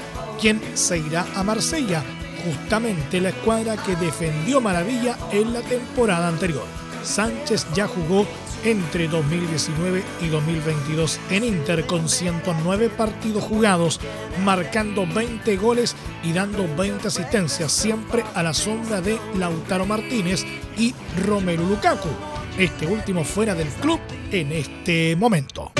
quien 0.40 0.60
se 0.75 0.96
irá 0.96 1.26
a 1.34 1.42
Marsella, 1.42 2.02
justamente 2.44 3.20
la 3.20 3.28
escuadra 3.28 3.76
que 3.76 3.94
defendió 3.96 4.60
maravilla 4.62 5.18
en 5.32 5.52
la 5.52 5.60
temporada 5.60 6.28
anterior. 6.28 6.64
Sánchez 7.02 7.66
ya 7.75 7.87
jugó 7.87 8.26
entre 8.64 9.06
2019 9.06 10.02
y 10.22 10.28
2022 10.28 11.20
en 11.30 11.44
Inter 11.44 11.87
con 11.87 12.08
109 12.08 12.88
partidos 12.88 13.44
jugados, 13.44 14.00
marcando 14.44 15.06
20 15.06 15.56
goles 15.58 15.94
y 16.22 16.32
dando 16.32 16.66
20 16.76 17.06
asistencias, 17.08 17.70
siempre 17.70 18.25
a 18.34 18.42
la 18.42 18.54
sombra 18.54 19.02
de 19.02 19.18
Lautaro 19.37 19.84
Martínez 19.84 20.44
y 20.78 20.94
Romelu 21.22 21.66
Lukaku 21.66 22.29
este 22.61 22.87
último 22.87 23.25
fuera 23.25 23.55
del 23.55 23.69
club 23.69 24.00
en 24.31 24.52
este 24.52 25.17
momento. 25.17 25.73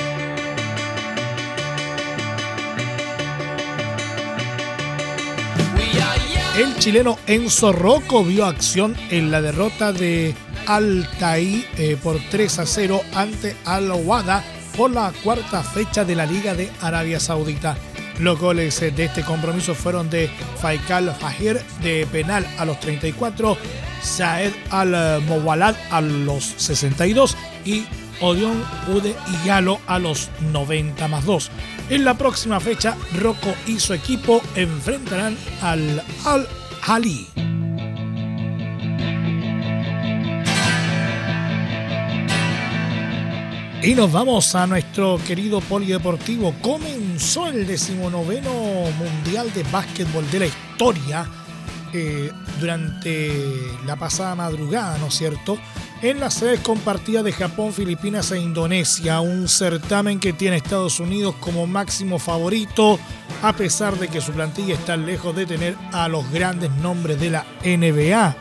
El 6.57 6.77
chileno 6.79 7.19
Enzo 7.27 7.73
Rocco 7.73 8.25
vio 8.25 8.47
acción 8.47 8.97
en 9.11 9.31
la 9.31 9.41
derrota 9.41 9.93
de 9.93 10.35
Altaí 10.67 11.67
eh, 11.77 11.97
por 12.03 12.19
3 12.31 12.59
a 12.59 12.67
0 12.67 13.01
ante 13.15 13.57
Al 13.65 13.91
Wada 13.91 14.43
por 14.77 14.91
la 14.91 15.13
cuarta 15.23 15.63
fecha 15.63 16.05
de 16.05 16.15
la 16.15 16.27
Liga 16.27 16.55
de 16.55 16.71
Arabia 16.81 17.21
Saudita. 17.21 17.77
Los 18.19 18.39
goles 18.39 18.81
de 18.81 19.05
este 19.05 19.23
compromiso 19.23 19.75
fueron 19.75 20.11
de 20.11 20.31
Faikal 20.61 21.15
Fahir 21.15 21.61
de 21.83 22.07
penal 22.11 22.47
a 22.59 22.64
los 22.64 22.79
34, 22.81 23.57
Saed 24.03 24.53
Al-Mowalad 24.71 25.77
a 25.91 26.01
los 26.01 26.45
62 26.45 27.37
y 27.65 27.85
Odion 28.21 28.63
Ude 28.89 29.15
y 29.27 29.47
Galo 29.47 29.81
a 29.87 29.99
los 29.99 30.31
90 30.53 31.09
más 31.09 31.25
2. 31.25 31.51
En 31.91 32.05
la 32.05 32.15
próxima 32.15 32.61
fecha, 32.61 32.97
Rocco 33.19 33.55
y 33.67 33.81
su 33.81 33.95
equipo 33.95 34.43
enfrentarán 34.55 35.37
al 35.63 36.03
Al-Hali. 36.25 37.29
Y 43.83 43.95
nos 43.95 44.13
vamos 44.13 44.55
a 44.55 44.67
nuestro 44.67 45.19
querido 45.27 45.63
polideportivo. 45.63 46.55
Comenzó 46.61 47.47
el 47.47 47.67
decimonoveno 47.67 48.53
Mundial 48.99 49.51
de 49.55 49.63
Básquetbol 49.65 50.31
de 50.31 50.41
la 50.41 50.47
historia 50.47 51.27
eh, 51.92 52.33
durante 52.61 53.33
la 53.87 53.96
pasada 53.96 54.35
madrugada, 54.35 54.98
¿no 54.98 55.07
es 55.07 55.14
cierto? 55.14 55.59
En 56.03 56.18
las 56.18 56.35
sedes 56.35 56.61
compartidas 56.61 57.24
de 57.24 57.33
Japón, 57.33 57.72
Filipinas 57.72 58.31
e 58.33 58.40
Indonesia, 58.40 59.20
un 59.20 59.48
certamen 59.48 60.18
que 60.18 60.33
tiene 60.33 60.57
Estados 60.57 60.98
Unidos 60.98 61.35
como 61.40 61.66
máximo 61.66 62.18
favorito, 62.18 62.98
a 63.42 63.53
pesar 63.53 63.98
de 63.98 64.09
que 64.09 64.20
su 64.20 64.33
plantilla 64.33 64.74
está 64.74 64.96
lejos 64.96 65.37
de 65.37 65.46
tener 65.46 65.76
a 65.92 66.09
los 66.09 66.31
grandes 66.31 66.70
nombres 66.70 67.20
de 67.20 67.31
la 67.31 67.44
NBA. 67.64 68.35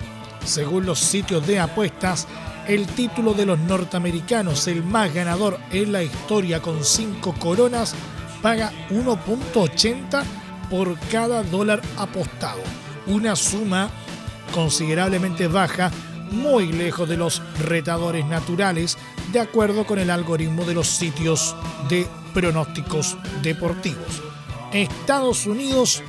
Según 0.46 0.86
los 0.86 1.00
sitios 1.00 1.46
de 1.46 1.60
apuestas, 1.60 2.28
el 2.68 2.88
título 2.88 3.34
de 3.34 3.46
los 3.46 3.60
norteamericanos, 3.60 4.68
el 4.68 4.84
más 4.84 5.14
ganador 5.14 5.60
en 5.72 5.92
la 5.92 6.04
historia 6.04 6.62
con 6.62 6.86
cinco 6.86 7.34
coronas, 7.40 7.94
paga 8.42 8.72
1.80 8.90 10.24
por 10.70 10.98
cada 11.12 11.44
dólar 11.44 11.82
apostado. 11.98 12.62
Una 13.10 13.36
suma 13.36 13.90
considerablemente 14.54 15.48
baja, 15.48 15.92
muy 16.32 16.72
lejos 16.72 17.10
de 17.10 17.18
los 17.18 17.42
retadores 17.66 18.26
naturales, 18.26 18.98
de 19.32 19.40
acuerdo 19.40 19.86
con 19.86 20.00
el 20.00 20.12
algoritmo 20.12 20.64
de 20.64 20.76
los 20.76 20.88
sitios 20.88 21.56
de 21.90 22.08
pronósticos 22.34 23.18
deportivos. 23.42 24.22
Estados 24.72 25.48
Unidos 25.48 26.04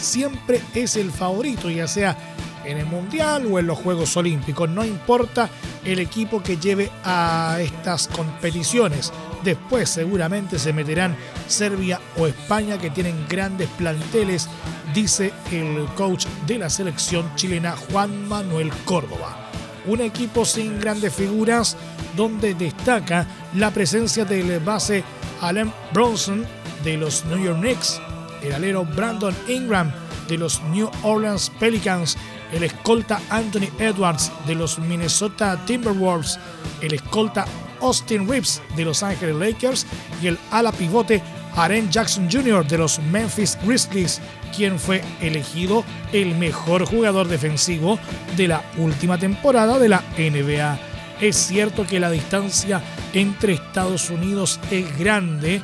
siempre 0.00 0.62
es 0.74 0.96
el 0.96 1.10
favorito, 1.10 1.68
ya 1.68 1.86
sea 1.86 2.16
en 2.64 2.78
el 2.78 2.86
Mundial 2.86 3.46
o 3.50 3.58
en 3.58 3.66
los 3.66 3.78
Juegos 3.78 4.16
Olímpicos. 4.16 4.68
No 4.68 4.84
importa 4.84 5.50
el 5.84 5.98
equipo 5.98 6.42
que 6.42 6.56
lleve 6.56 6.90
a 7.04 7.58
estas 7.60 8.08
competiciones. 8.08 9.12
Después 9.44 9.88
seguramente 9.88 10.58
se 10.58 10.72
meterán 10.72 11.16
Serbia 11.46 12.00
o 12.16 12.26
España 12.26 12.78
que 12.78 12.90
tienen 12.90 13.26
grandes 13.28 13.68
planteles, 13.70 14.48
dice 14.94 15.32
el 15.52 15.86
coach 15.94 16.26
de 16.46 16.58
la 16.58 16.70
selección 16.70 17.30
chilena 17.36 17.76
Juan 17.76 18.28
Manuel 18.28 18.70
Córdoba. 18.84 19.50
Un 19.86 20.00
equipo 20.00 20.44
sin 20.44 20.80
grandes 20.80 21.14
figuras 21.14 21.76
donde 22.16 22.54
destaca 22.54 23.26
la 23.54 23.70
presencia 23.70 24.24
del 24.24 24.60
base 24.60 25.04
Allen 25.40 25.72
Bronson 25.92 26.44
de 26.84 26.96
los 26.96 27.24
New 27.26 27.42
York 27.42 27.60
Knicks, 27.60 28.00
el 28.42 28.52
alero 28.52 28.84
Brandon 28.84 29.34
Ingram 29.46 29.92
de 30.28 30.36
los 30.36 30.60
New 30.64 30.90
Orleans 31.02 31.50
Pelicans 31.58 32.18
el 32.52 32.62
escolta 32.62 33.20
Anthony 33.30 33.68
Edwards 33.78 34.32
de 34.46 34.54
los 34.54 34.78
Minnesota 34.78 35.58
Timberwolves, 35.66 36.38
el 36.80 36.94
escolta 36.94 37.44
Austin 37.80 38.28
Reeves 38.28 38.62
de 38.76 38.84
Los 38.84 39.02
Angeles 39.02 39.36
Lakers 39.36 39.86
y 40.22 40.28
el 40.28 40.38
ala 40.50 40.72
pivote 40.72 41.22
Aren 41.56 41.90
Jackson 41.90 42.28
Jr. 42.30 42.66
de 42.66 42.78
los 42.78 43.00
Memphis 43.00 43.58
Grizzlies, 43.64 44.20
quien 44.56 44.78
fue 44.78 45.02
elegido 45.20 45.84
el 46.12 46.36
mejor 46.36 46.86
jugador 46.86 47.26
defensivo 47.26 47.98
de 48.36 48.48
la 48.48 48.62
última 48.76 49.18
temporada 49.18 49.78
de 49.78 49.88
la 49.88 50.04
NBA. 50.16 50.78
Es 51.20 51.36
cierto 51.36 51.84
que 51.84 51.98
la 51.98 52.10
distancia 52.10 52.80
entre 53.12 53.54
Estados 53.54 54.08
Unidos 54.10 54.60
es 54.70 54.96
grande, 54.98 55.60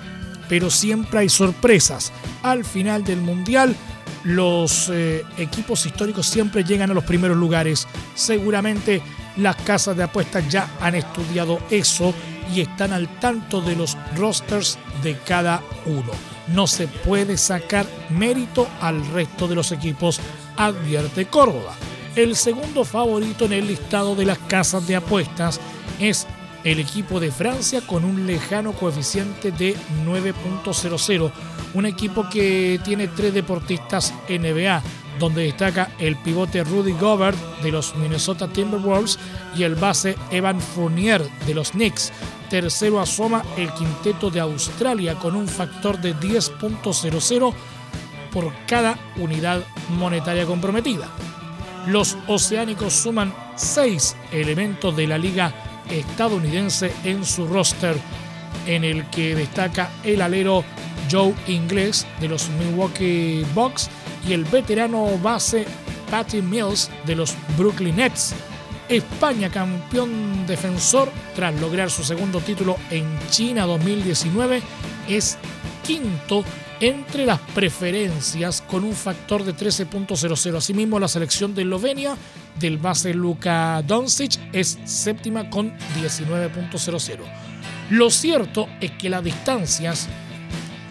pero 0.49 0.69
siempre 0.69 1.21
hay 1.21 1.29
sorpresas. 1.29 2.13
Al 2.43 2.65
final 2.65 3.05
del 3.05 3.21
Mundial, 3.21 3.77
los 4.25 4.91
eh, 4.93 5.23
equipos 5.39 5.87
históricos 5.87 6.27
siempre 6.27 6.65
llegan 6.65 6.91
a 6.91 6.95
los 6.95 7.05
primeros 7.05 7.37
lugares. 7.37 7.87
Seguramente 8.17 9.01
las 9.37 9.57
casas 9.57 9.97
de 9.97 10.05
apuestas 10.05 10.49
ya 10.49 10.69
han 10.81 10.95
estudiado 10.95 11.59
eso 11.71 12.15
y 12.55 12.61
están 12.61 12.93
al 12.93 13.09
tanto 13.21 13.61
de 13.61 13.77
los 13.77 13.97
rosters 14.17 14.79
de 15.03 15.17
cada 15.19 15.63
uno. 15.87 16.13
No 16.49 16.67
se 16.67 16.89
puede 16.89 17.37
sacar 17.37 17.87
mérito 18.11 18.69
al 18.81 19.07
resto 19.09 19.49
de 19.49 19.55
los 19.55 19.73
equipos, 19.73 20.21
advierte 20.57 21.27
Córdoba. 21.27 21.75
El 22.15 22.37
segundo 22.37 22.85
favorito 22.85 23.47
en 23.47 23.55
el 23.55 23.67
listado 23.67 24.15
de 24.15 24.27
las 24.27 24.39
casas 24.39 24.87
de 24.87 24.97
apuestas 24.97 25.61
es 25.99 26.27
el 26.63 26.79
equipo 26.79 27.19
de 27.19 27.31
Francia 27.33 27.81
con 27.87 28.05
un 28.05 28.27
lejano 28.27 28.73
coeficiente 28.73 29.51
de 29.51 29.77
9.00 30.05 31.33
un 31.75 31.87
equipo 31.87 32.29
que 32.31 32.81
tiene 32.85 33.09
tres 33.09 33.35
deportistas 33.35 34.15
NBA, 34.29 34.83
donde 35.19 35.45
destaca 35.45 35.91
el 35.99 36.17
pivote 36.17 36.65
Rudy 36.65 36.93
Gobert 36.93 37.39
de 37.63 37.71
los 37.71 37.95
Minnesota 37.97 38.49
Timberwolves 38.49 39.19
y 39.57 39.63
el 39.63 39.75
base 39.75 40.17
Evan 40.31 40.61
Fournier 40.61 41.23
de 41.47 41.55
los 41.55 41.71
Knicks. 41.73 42.13
Tercero 42.51 43.01
asoma 43.01 43.43
el 43.57 43.73
quinteto 43.73 44.31
de 44.31 44.41
Australia 44.41 45.15
con 45.15 45.35
un 45.35 45.49
factor 45.49 46.01
de 46.01 46.15
10.00 46.17 47.55
por 48.33 48.53
cada 48.67 48.99
unidad 49.17 49.63
monetaria 49.91 50.45
comprometida. 50.45 51.09
Los 51.87 52.17
oceánicos 52.27 52.93
suman 52.95 53.33
seis 53.57 54.17
elementos 54.33 54.97
de 54.97 55.07
la 55.07 55.19
liga 55.19 55.53
estadounidense 55.91 56.93
en 57.05 57.25
su 57.25 57.47
roster, 57.47 57.97
en 58.67 58.85
el 58.85 59.09
que 59.11 59.35
destaca 59.35 59.91
el 60.03 60.23
alero 60.23 60.65
Joe 61.11 61.35
Ingles 61.47 62.07
de 62.21 62.29
los 62.29 62.49
Milwaukee 62.49 63.45
Bucks 63.55 63.91
y 64.29 64.33
el 64.33 64.45
veterano 64.45 65.19
base 65.19 65.67
Patty 66.11 66.43
Mills 66.43 66.91
de 67.07 67.17
los 67.17 67.35
Brooklyn 67.57 67.97
Nets. 67.97 68.35
España, 68.89 69.51
campeón 69.51 70.47
defensor, 70.47 71.11
tras 71.35 71.59
lograr 71.61 71.91
su 71.91 72.05
segundo 72.05 72.41
título 72.41 72.77
en 72.91 73.07
China 73.31 73.65
2019, 73.67 74.63
es 75.09 75.39
quinto 75.83 76.45
entre 76.81 77.25
las 77.25 77.41
preferencias 77.55 78.63
con 78.63 78.85
un 78.85 78.93
factor 78.93 79.45
de 79.45 79.55
13.00. 79.55 80.57
Asimismo, 80.57 80.99
la 80.99 81.09
selección 81.09 81.55
de 81.55 81.63
Eslovenia 81.63 82.17
del 82.59 82.79
base 82.79 83.15
Luka 83.15 83.83
Doncic 83.83 84.39
es 84.53 84.79
séptima 84.85 85.49
con 85.49 85.73
19.00. 86.01 87.19
Lo 87.91 88.11
cierto 88.11 88.69
es 88.81 88.91
que 88.93 89.09
las 89.09 89.25
distancias 89.25 90.09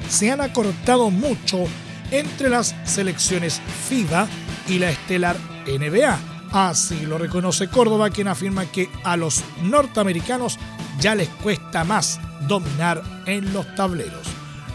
se 0.09 0.31
han 0.31 0.41
acortado 0.41 1.09
mucho 1.09 1.65
entre 2.13 2.47
las 2.47 2.75
selecciones 2.85 3.59
FIBA 3.89 4.27
y 4.67 4.79
la 4.79 4.91
estelar 4.91 5.35
NBA. 5.67 6.19
Así 6.51 7.05
lo 7.07 7.17
reconoce 7.17 7.67
Córdoba, 7.67 8.11
quien 8.11 8.27
afirma 8.27 8.67
que 8.67 8.87
a 9.03 9.17
los 9.17 9.43
norteamericanos 9.63 10.59
ya 10.99 11.15
les 11.15 11.27
cuesta 11.27 11.83
más 11.83 12.19
dominar 12.47 13.01
en 13.25 13.51
los 13.51 13.73
tableros. 13.73 14.27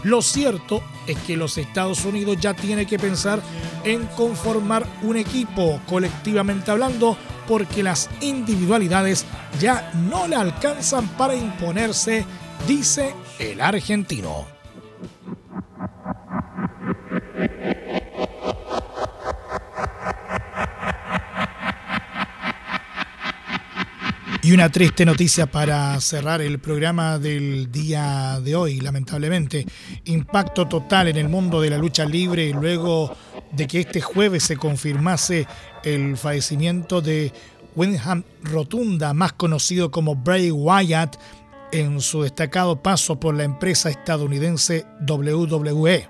Lo 0.03 0.21
cierto 0.21 0.83
es 1.07 1.17
que 1.19 1.37
los 1.37 1.57
Estados 1.57 2.03
Unidos 2.03 2.37
ya 2.39 2.53
tiene 2.53 2.85
que 2.85 2.99
pensar 2.99 3.41
en 3.85 4.05
conformar 4.07 4.85
un 5.01 5.15
equipo 5.15 5.81
colectivamente 5.87 6.71
hablando 6.71 7.17
porque 7.47 7.81
las 7.81 8.09
individualidades 8.21 9.25
ya 9.59 9.91
no 10.09 10.27
le 10.27 10.35
alcanzan 10.35 11.07
para 11.17 11.35
imponerse, 11.35 12.25
dice 12.67 13.15
el 13.39 13.61
argentino. 13.61 14.58
Y 24.49 24.51
una 24.51 24.71
triste 24.71 25.05
noticia 25.05 25.45
para 25.45 26.01
cerrar 26.01 26.41
el 26.41 26.57
programa 26.57 27.19
del 27.19 27.71
día 27.71 28.39
de 28.43 28.55
hoy, 28.55 28.79
lamentablemente. 28.79 29.63
Impacto 30.05 30.67
total 30.67 31.07
en 31.07 31.17
el 31.17 31.29
mundo 31.29 31.61
de 31.61 31.69
la 31.69 31.77
lucha 31.77 32.03
libre 32.03 32.51
luego 32.51 33.15
de 33.51 33.67
que 33.67 33.81
este 33.81 34.01
jueves 34.01 34.41
se 34.41 34.57
confirmase 34.57 35.45
el 35.83 36.17
fallecimiento 36.17 36.99
de 36.99 37.31
Wyndham 37.75 38.23
Rotunda, 38.41 39.13
más 39.13 39.33
conocido 39.33 39.91
como 39.91 40.15
Bray 40.15 40.49
Wyatt, 40.49 41.17
en 41.71 42.01
su 42.01 42.23
destacado 42.23 42.81
paso 42.81 43.19
por 43.19 43.35
la 43.35 43.43
empresa 43.43 43.91
estadounidense 43.91 44.83
WWE. 45.07 46.07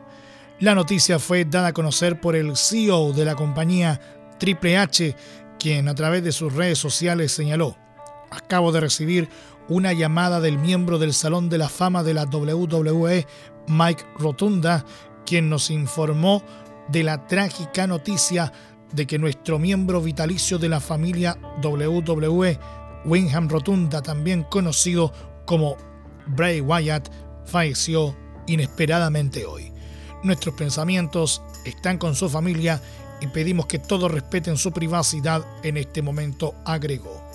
La 0.62 0.76
noticia 0.76 1.20
fue 1.20 1.44
dada 1.44 1.68
a 1.68 1.74
conocer 1.74 2.22
por 2.22 2.38
el 2.38 2.56
CEO 2.56 3.12
de 3.12 3.26
la 3.26 3.36
compañía 3.36 4.00
Triple 4.40 4.78
H, 4.78 5.14
quien 5.60 5.90
a 5.90 5.94
través 5.94 6.24
de 6.24 6.32
sus 6.32 6.54
redes 6.54 6.80
sociales 6.80 7.34
señaló 7.34 7.76
Acabo 8.32 8.72
de 8.72 8.82
recibir 8.82 9.30
una 9.68 9.94
llamada 9.94 10.40
del 10.40 10.58
miembro 10.58 10.98
del 10.98 11.14
Salón 11.14 11.50
de 11.50 11.58
la 11.58 11.70
Fama 11.70 12.04
de 12.04 12.14
la 12.14 12.26
WWE, 12.26 13.28
Mike 13.68 14.04
Rotunda, 14.18 14.86
quien 15.26 15.50
nos 15.50 15.70
informó 15.70 16.44
de 16.88 17.04
la 17.04 17.28
trágica 17.28 17.86
noticia 17.86 18.52
de 18.92 19.06
que 19.06 19.20
nuestro 19.20 19.60
miembro 19.60 20.02
vitalicio 20.02 20.58
de 20.58 20.70
la 20.70 20.80
familia 20.80 21.38
WWE, 21.64 22.60
Winham 23.06 23.48
Rotunda, 23.48 24.02
también 24.02 24.44
conocido 24.44 25.14
como 25.46 25.78
Bray 26.28 26.62
Wyatt, 26.62 27.10
falleció 27.46 28.16
inesperadamente 28.48 29.46
hoy. 29.46 29.72
Nuestros 30.24 30.56
pensamientos 30.56 31.42
están 31.66 31.98
con 31.98 32.16
su 32.16 32.28
familia 32.30 32.82
y 33.22 33.28
pedimos 33.28 33.68
que 33.68 33.80
todos 33.80 34.12
respeten 34.12 34.58
su 34.58 34.72
privacidad 34.72 35.46
en 35.64 35.78
este 35.78 36.02
momento, 36.02 36.56
agregó. 36.66 37.29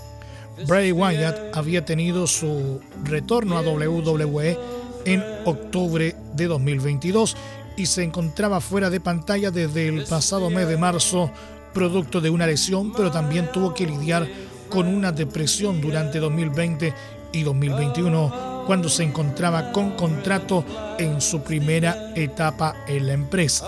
Bray 0.67 0.93
Wyatt 0.93 1.57
había 1.57 1.85
tenido 1.85 2.27
su 2.27 2.81
retorno 3.03 3.59
a 3.59 3.62
WWE 3.62 4.59
en 5.05 5.23
octubre 5.45 6.14
de 6.35 6.47
2022 6.47 7.37
y 7.77 7.87
se 7.87 8.05
encontraba 8.05 8.61
fuera 8.61 8.88
de 8.88 9.01
pantalla 9.01 9.51
desde 9.51 9.88
el 9.88 10.05
pasado 10.05 10.51
mes 10.51 10.69
de 10.69 10.77
marzo 10.77 11.31
producto 11.73 12.21
de 12.21 12.31
una 12.31 12.47
lesión, 12.47 12.93
pero 12.93 13.11
también 13.11 13.51
tuvo 13.53 13.75
que 13.75 13.87
lidiar 13.87 14.29
con 14.69 14.87
una 14.87 15.12
depresión 15.12 15.81
durante 15.81 16.21
2020 16.21 16.95
y 17.33 17.43
2021 17.43 18.64
cuando 18.67 18.88
se 18.88 19.03
encontraba 19.03 19.73
con 19.73 19.90
contrato 19.93 20.64
en 20.99 21.21
su 21.21 21.43
primera 21.43 22.12
etapa 22.14 22.77
en 22.87 23.09
la 23.09 23.12
empresa. 23.12 23.67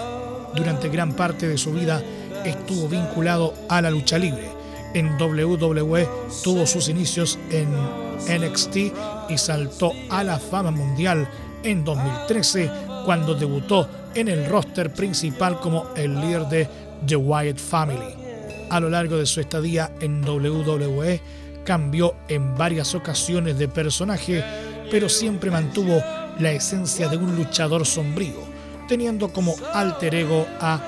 Durante 0.55 0.89
gran 0.89 1.15
parte 1.15 1.49
de 1.49 1.59
su 1.59 1.73
vida 1.73 2.03
estuvo 2.45 2.89
vinculado 2.89 3.53
a 3.69 3.83
la 3.83 3.91
lucha 3.91 4.19
libre 4.19 4.56
en 4.95 5.21
WWE, 5.21 6.09
tuvo 6.43 6.67
sus 6.67 6.89
inicios 6.89 7.39
en 7.51 7.69
NXT 8.29 8.77
y 9.29 9.39
saltó 9.39 9.93
a 10.11 10.25
la 10.25 10.39
fama 10.39 10.71
mundial 10.71 11.29
en 11.63 11.85
2013 11.85 12.71
cuando 13.05 13.35
debutó 13.35 13.89
en 14.15 14.29
el 14.29 14.47
roster 14.47 14.93
principal 14.93 15.61
como 15.61 15.89
el 15.95 16.21
líder 16.21 16.47
de 16.47 16.69
The 17.07 17.17
Wyatt 17.17 17.59
Family. 17.59 18.15
A 18.71 18.81
lo 18.81 18.89
largo 18.89 19.17
de 19.17 19.27
su 19.27 19.41
estadía 19.41 19.93
en 20.01 20.27
WWE, 20.27 21.21
cambió 21.65 22.15
en 22.29 22.57
varias 22.57 22.95
ocasiones 22.95 23.59
de 23.59 23.69
personaje, 23.69 24.43
pero 24.91 25.09
siempre 25.09 25.51
mantuvo 25.51 26.03
la 26.39 26.53
esencia 26.53 27.09
de 27.09 27.17
un 27.17 27.37
luchador 27.37 27.87
sombrío, 27.87 28.41
teniendo 28.89 29.33
como 29.33 29.55
alter 29.73 30.15
ego 30.15 30.47
a 30.61 30.81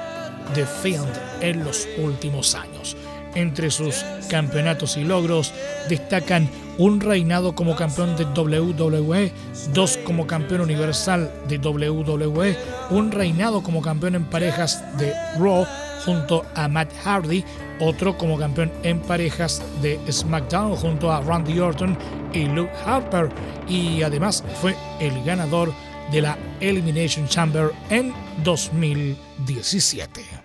The 0.54 0.66
Fiend 0.66 1.08
en 1.40 1.64
los 1.64 1.86
últimos 1.98 2.54
años. 2.54 2.96
Entre 3.38 3.70
sus 3.70 4.04
campeonatos 4.28 4.96
y 4.96 5.04
logros 5.04 5.54
destacan 5.88 6.50
un 6.76 7.00
reinado 7.00 7.54
como 7.54 7.76
campeón 7.76 8.16
de 8.16 8.24
WWE, 8.24 9.32
dos 9.72 9.96
como 9.98 10.26
campeón 10.26 10.62
universal 10.62 11.32
de 11.46 11.58
WWE, 11.58 12.56
un 12.90 13.12
reinado 13.12 13.62
como 13.62 13.80
campeón 13.80 14.16
en 14.16 14.24
parejas 14.24 14.82
de 14.98 15.12
Raw 15.38 15.64
junto 16.04 16.44
a 16.56 16.66
Matt 16.66 16.92
Hardy, 17.04 17.44
otro 17.78 18.18
como 18.18 18.36
campeón 18.36 18.72
en 18.82 18.98
parejas 18.98 19.62
de 19.82 20.00
SmackDown 20.10 20.74
junto 20.74 21.12
a 21.12 21.20
Randy 21.20 21.60
Orton 21.60 21.96
y 22.32 22.46
Luke 22.46 22.72
Harper 22.84 23.28
y 23.68 24.02
además 24.02 24.42
fue 24.60 24.74
el 24.98 25.22
ganador 25.22 25.72
de 26.10 26.22
la 26.22 26.36
Elimination 26.58 27.28
Chamber 27.28 27.70
en 27.88 28.12
2017. 28.42 30.37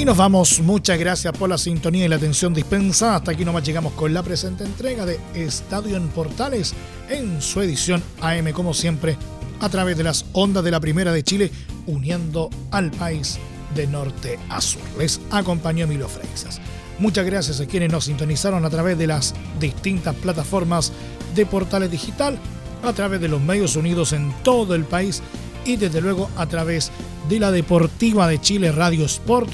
Y 0.00 0.04
nos 0.06 0.16
vamos. 0.16 0.60
Muchas 0.60 0.98
gracias 0.98 1.36
por 1.36 1.50
la 1.50 1.58
sintonía 1.58 2.06
y 2.06 2.08
la 2.08 2.16
atención 2.16 2.54
dispensada. 2.54 3.16
Hasta 3.16 3.32
aquí 3.32 3.44
nomás 3.44 3.64
llegamos 3.64 3.92
con 3.92 4.14
la 4.14 4.22
presente 4.22 4.64
entrega 4.64 5.04
de 5.04 5.20
Estadio 5.34 5.98
en 5.98 6.08
Portales 6.08 6.72
en 7.10 7.42
su 7.42 7.60
edición 7.60 8.02
AM, 8.22 8.50
como 8.52 8.72
siempre, 8.72 9.18
a 9.60 9.68
través 9.68 9.98
de 9.98 10.04
las 10.04 10.24
ondas 10.32 10.64
de 10.64 10.70
la 10.70 10.80
Primera 10.80 11.12
de 11.12 11.22
Chile, 11.22 11.50
uniendo 11.86 12.48
al 12.70 12.90
país 12.92 13.38
de 13.74 13.86
norte 13.86 14.38
a 14.48 14.62
sur. 14.62 14.80
Les 14.98 15.20
acompañó 15.30 15.84
Emilio 15.84 16.08
Freixas. 16.08 16.62
Muchas 16.98 17.26
gracias 17.26 17.60
a 17.60 17.66
quienes 17.66 17.92
nos 17.92 18.06
sintonizaron 18.06 18.64
a 18.64 18.70
través 18.70 18.96
de 18.96 19.06
las 19.06 19.34
distintas 19.60 20.14
plataformas 20.14 20.94
de 21.34 21.44
Portales 21.44 21.90
Digital, 21.90 22.38
a 22.82 22.94
través 22.94 23.20
de 23.20 23.28
los 23.28 23.42
medios 23.42 23.76
unidos 23.76 24.14
en 24.14 24.32
todo 24.42 24.74
el 24.74 24.84
país 24.84 25.20
y 25.66 25.76
desde 25.76 26.00
luego 26.00 26.30
a 26.38 26.46
través 26.46 26.90
de 27.28 27.38
la 27.38 27.52
Deportiva 27.52 28.26
de 28.28 28.40
Chile 28.40 28.72
Radio 28.72 29.04
Sport 29.04 29.50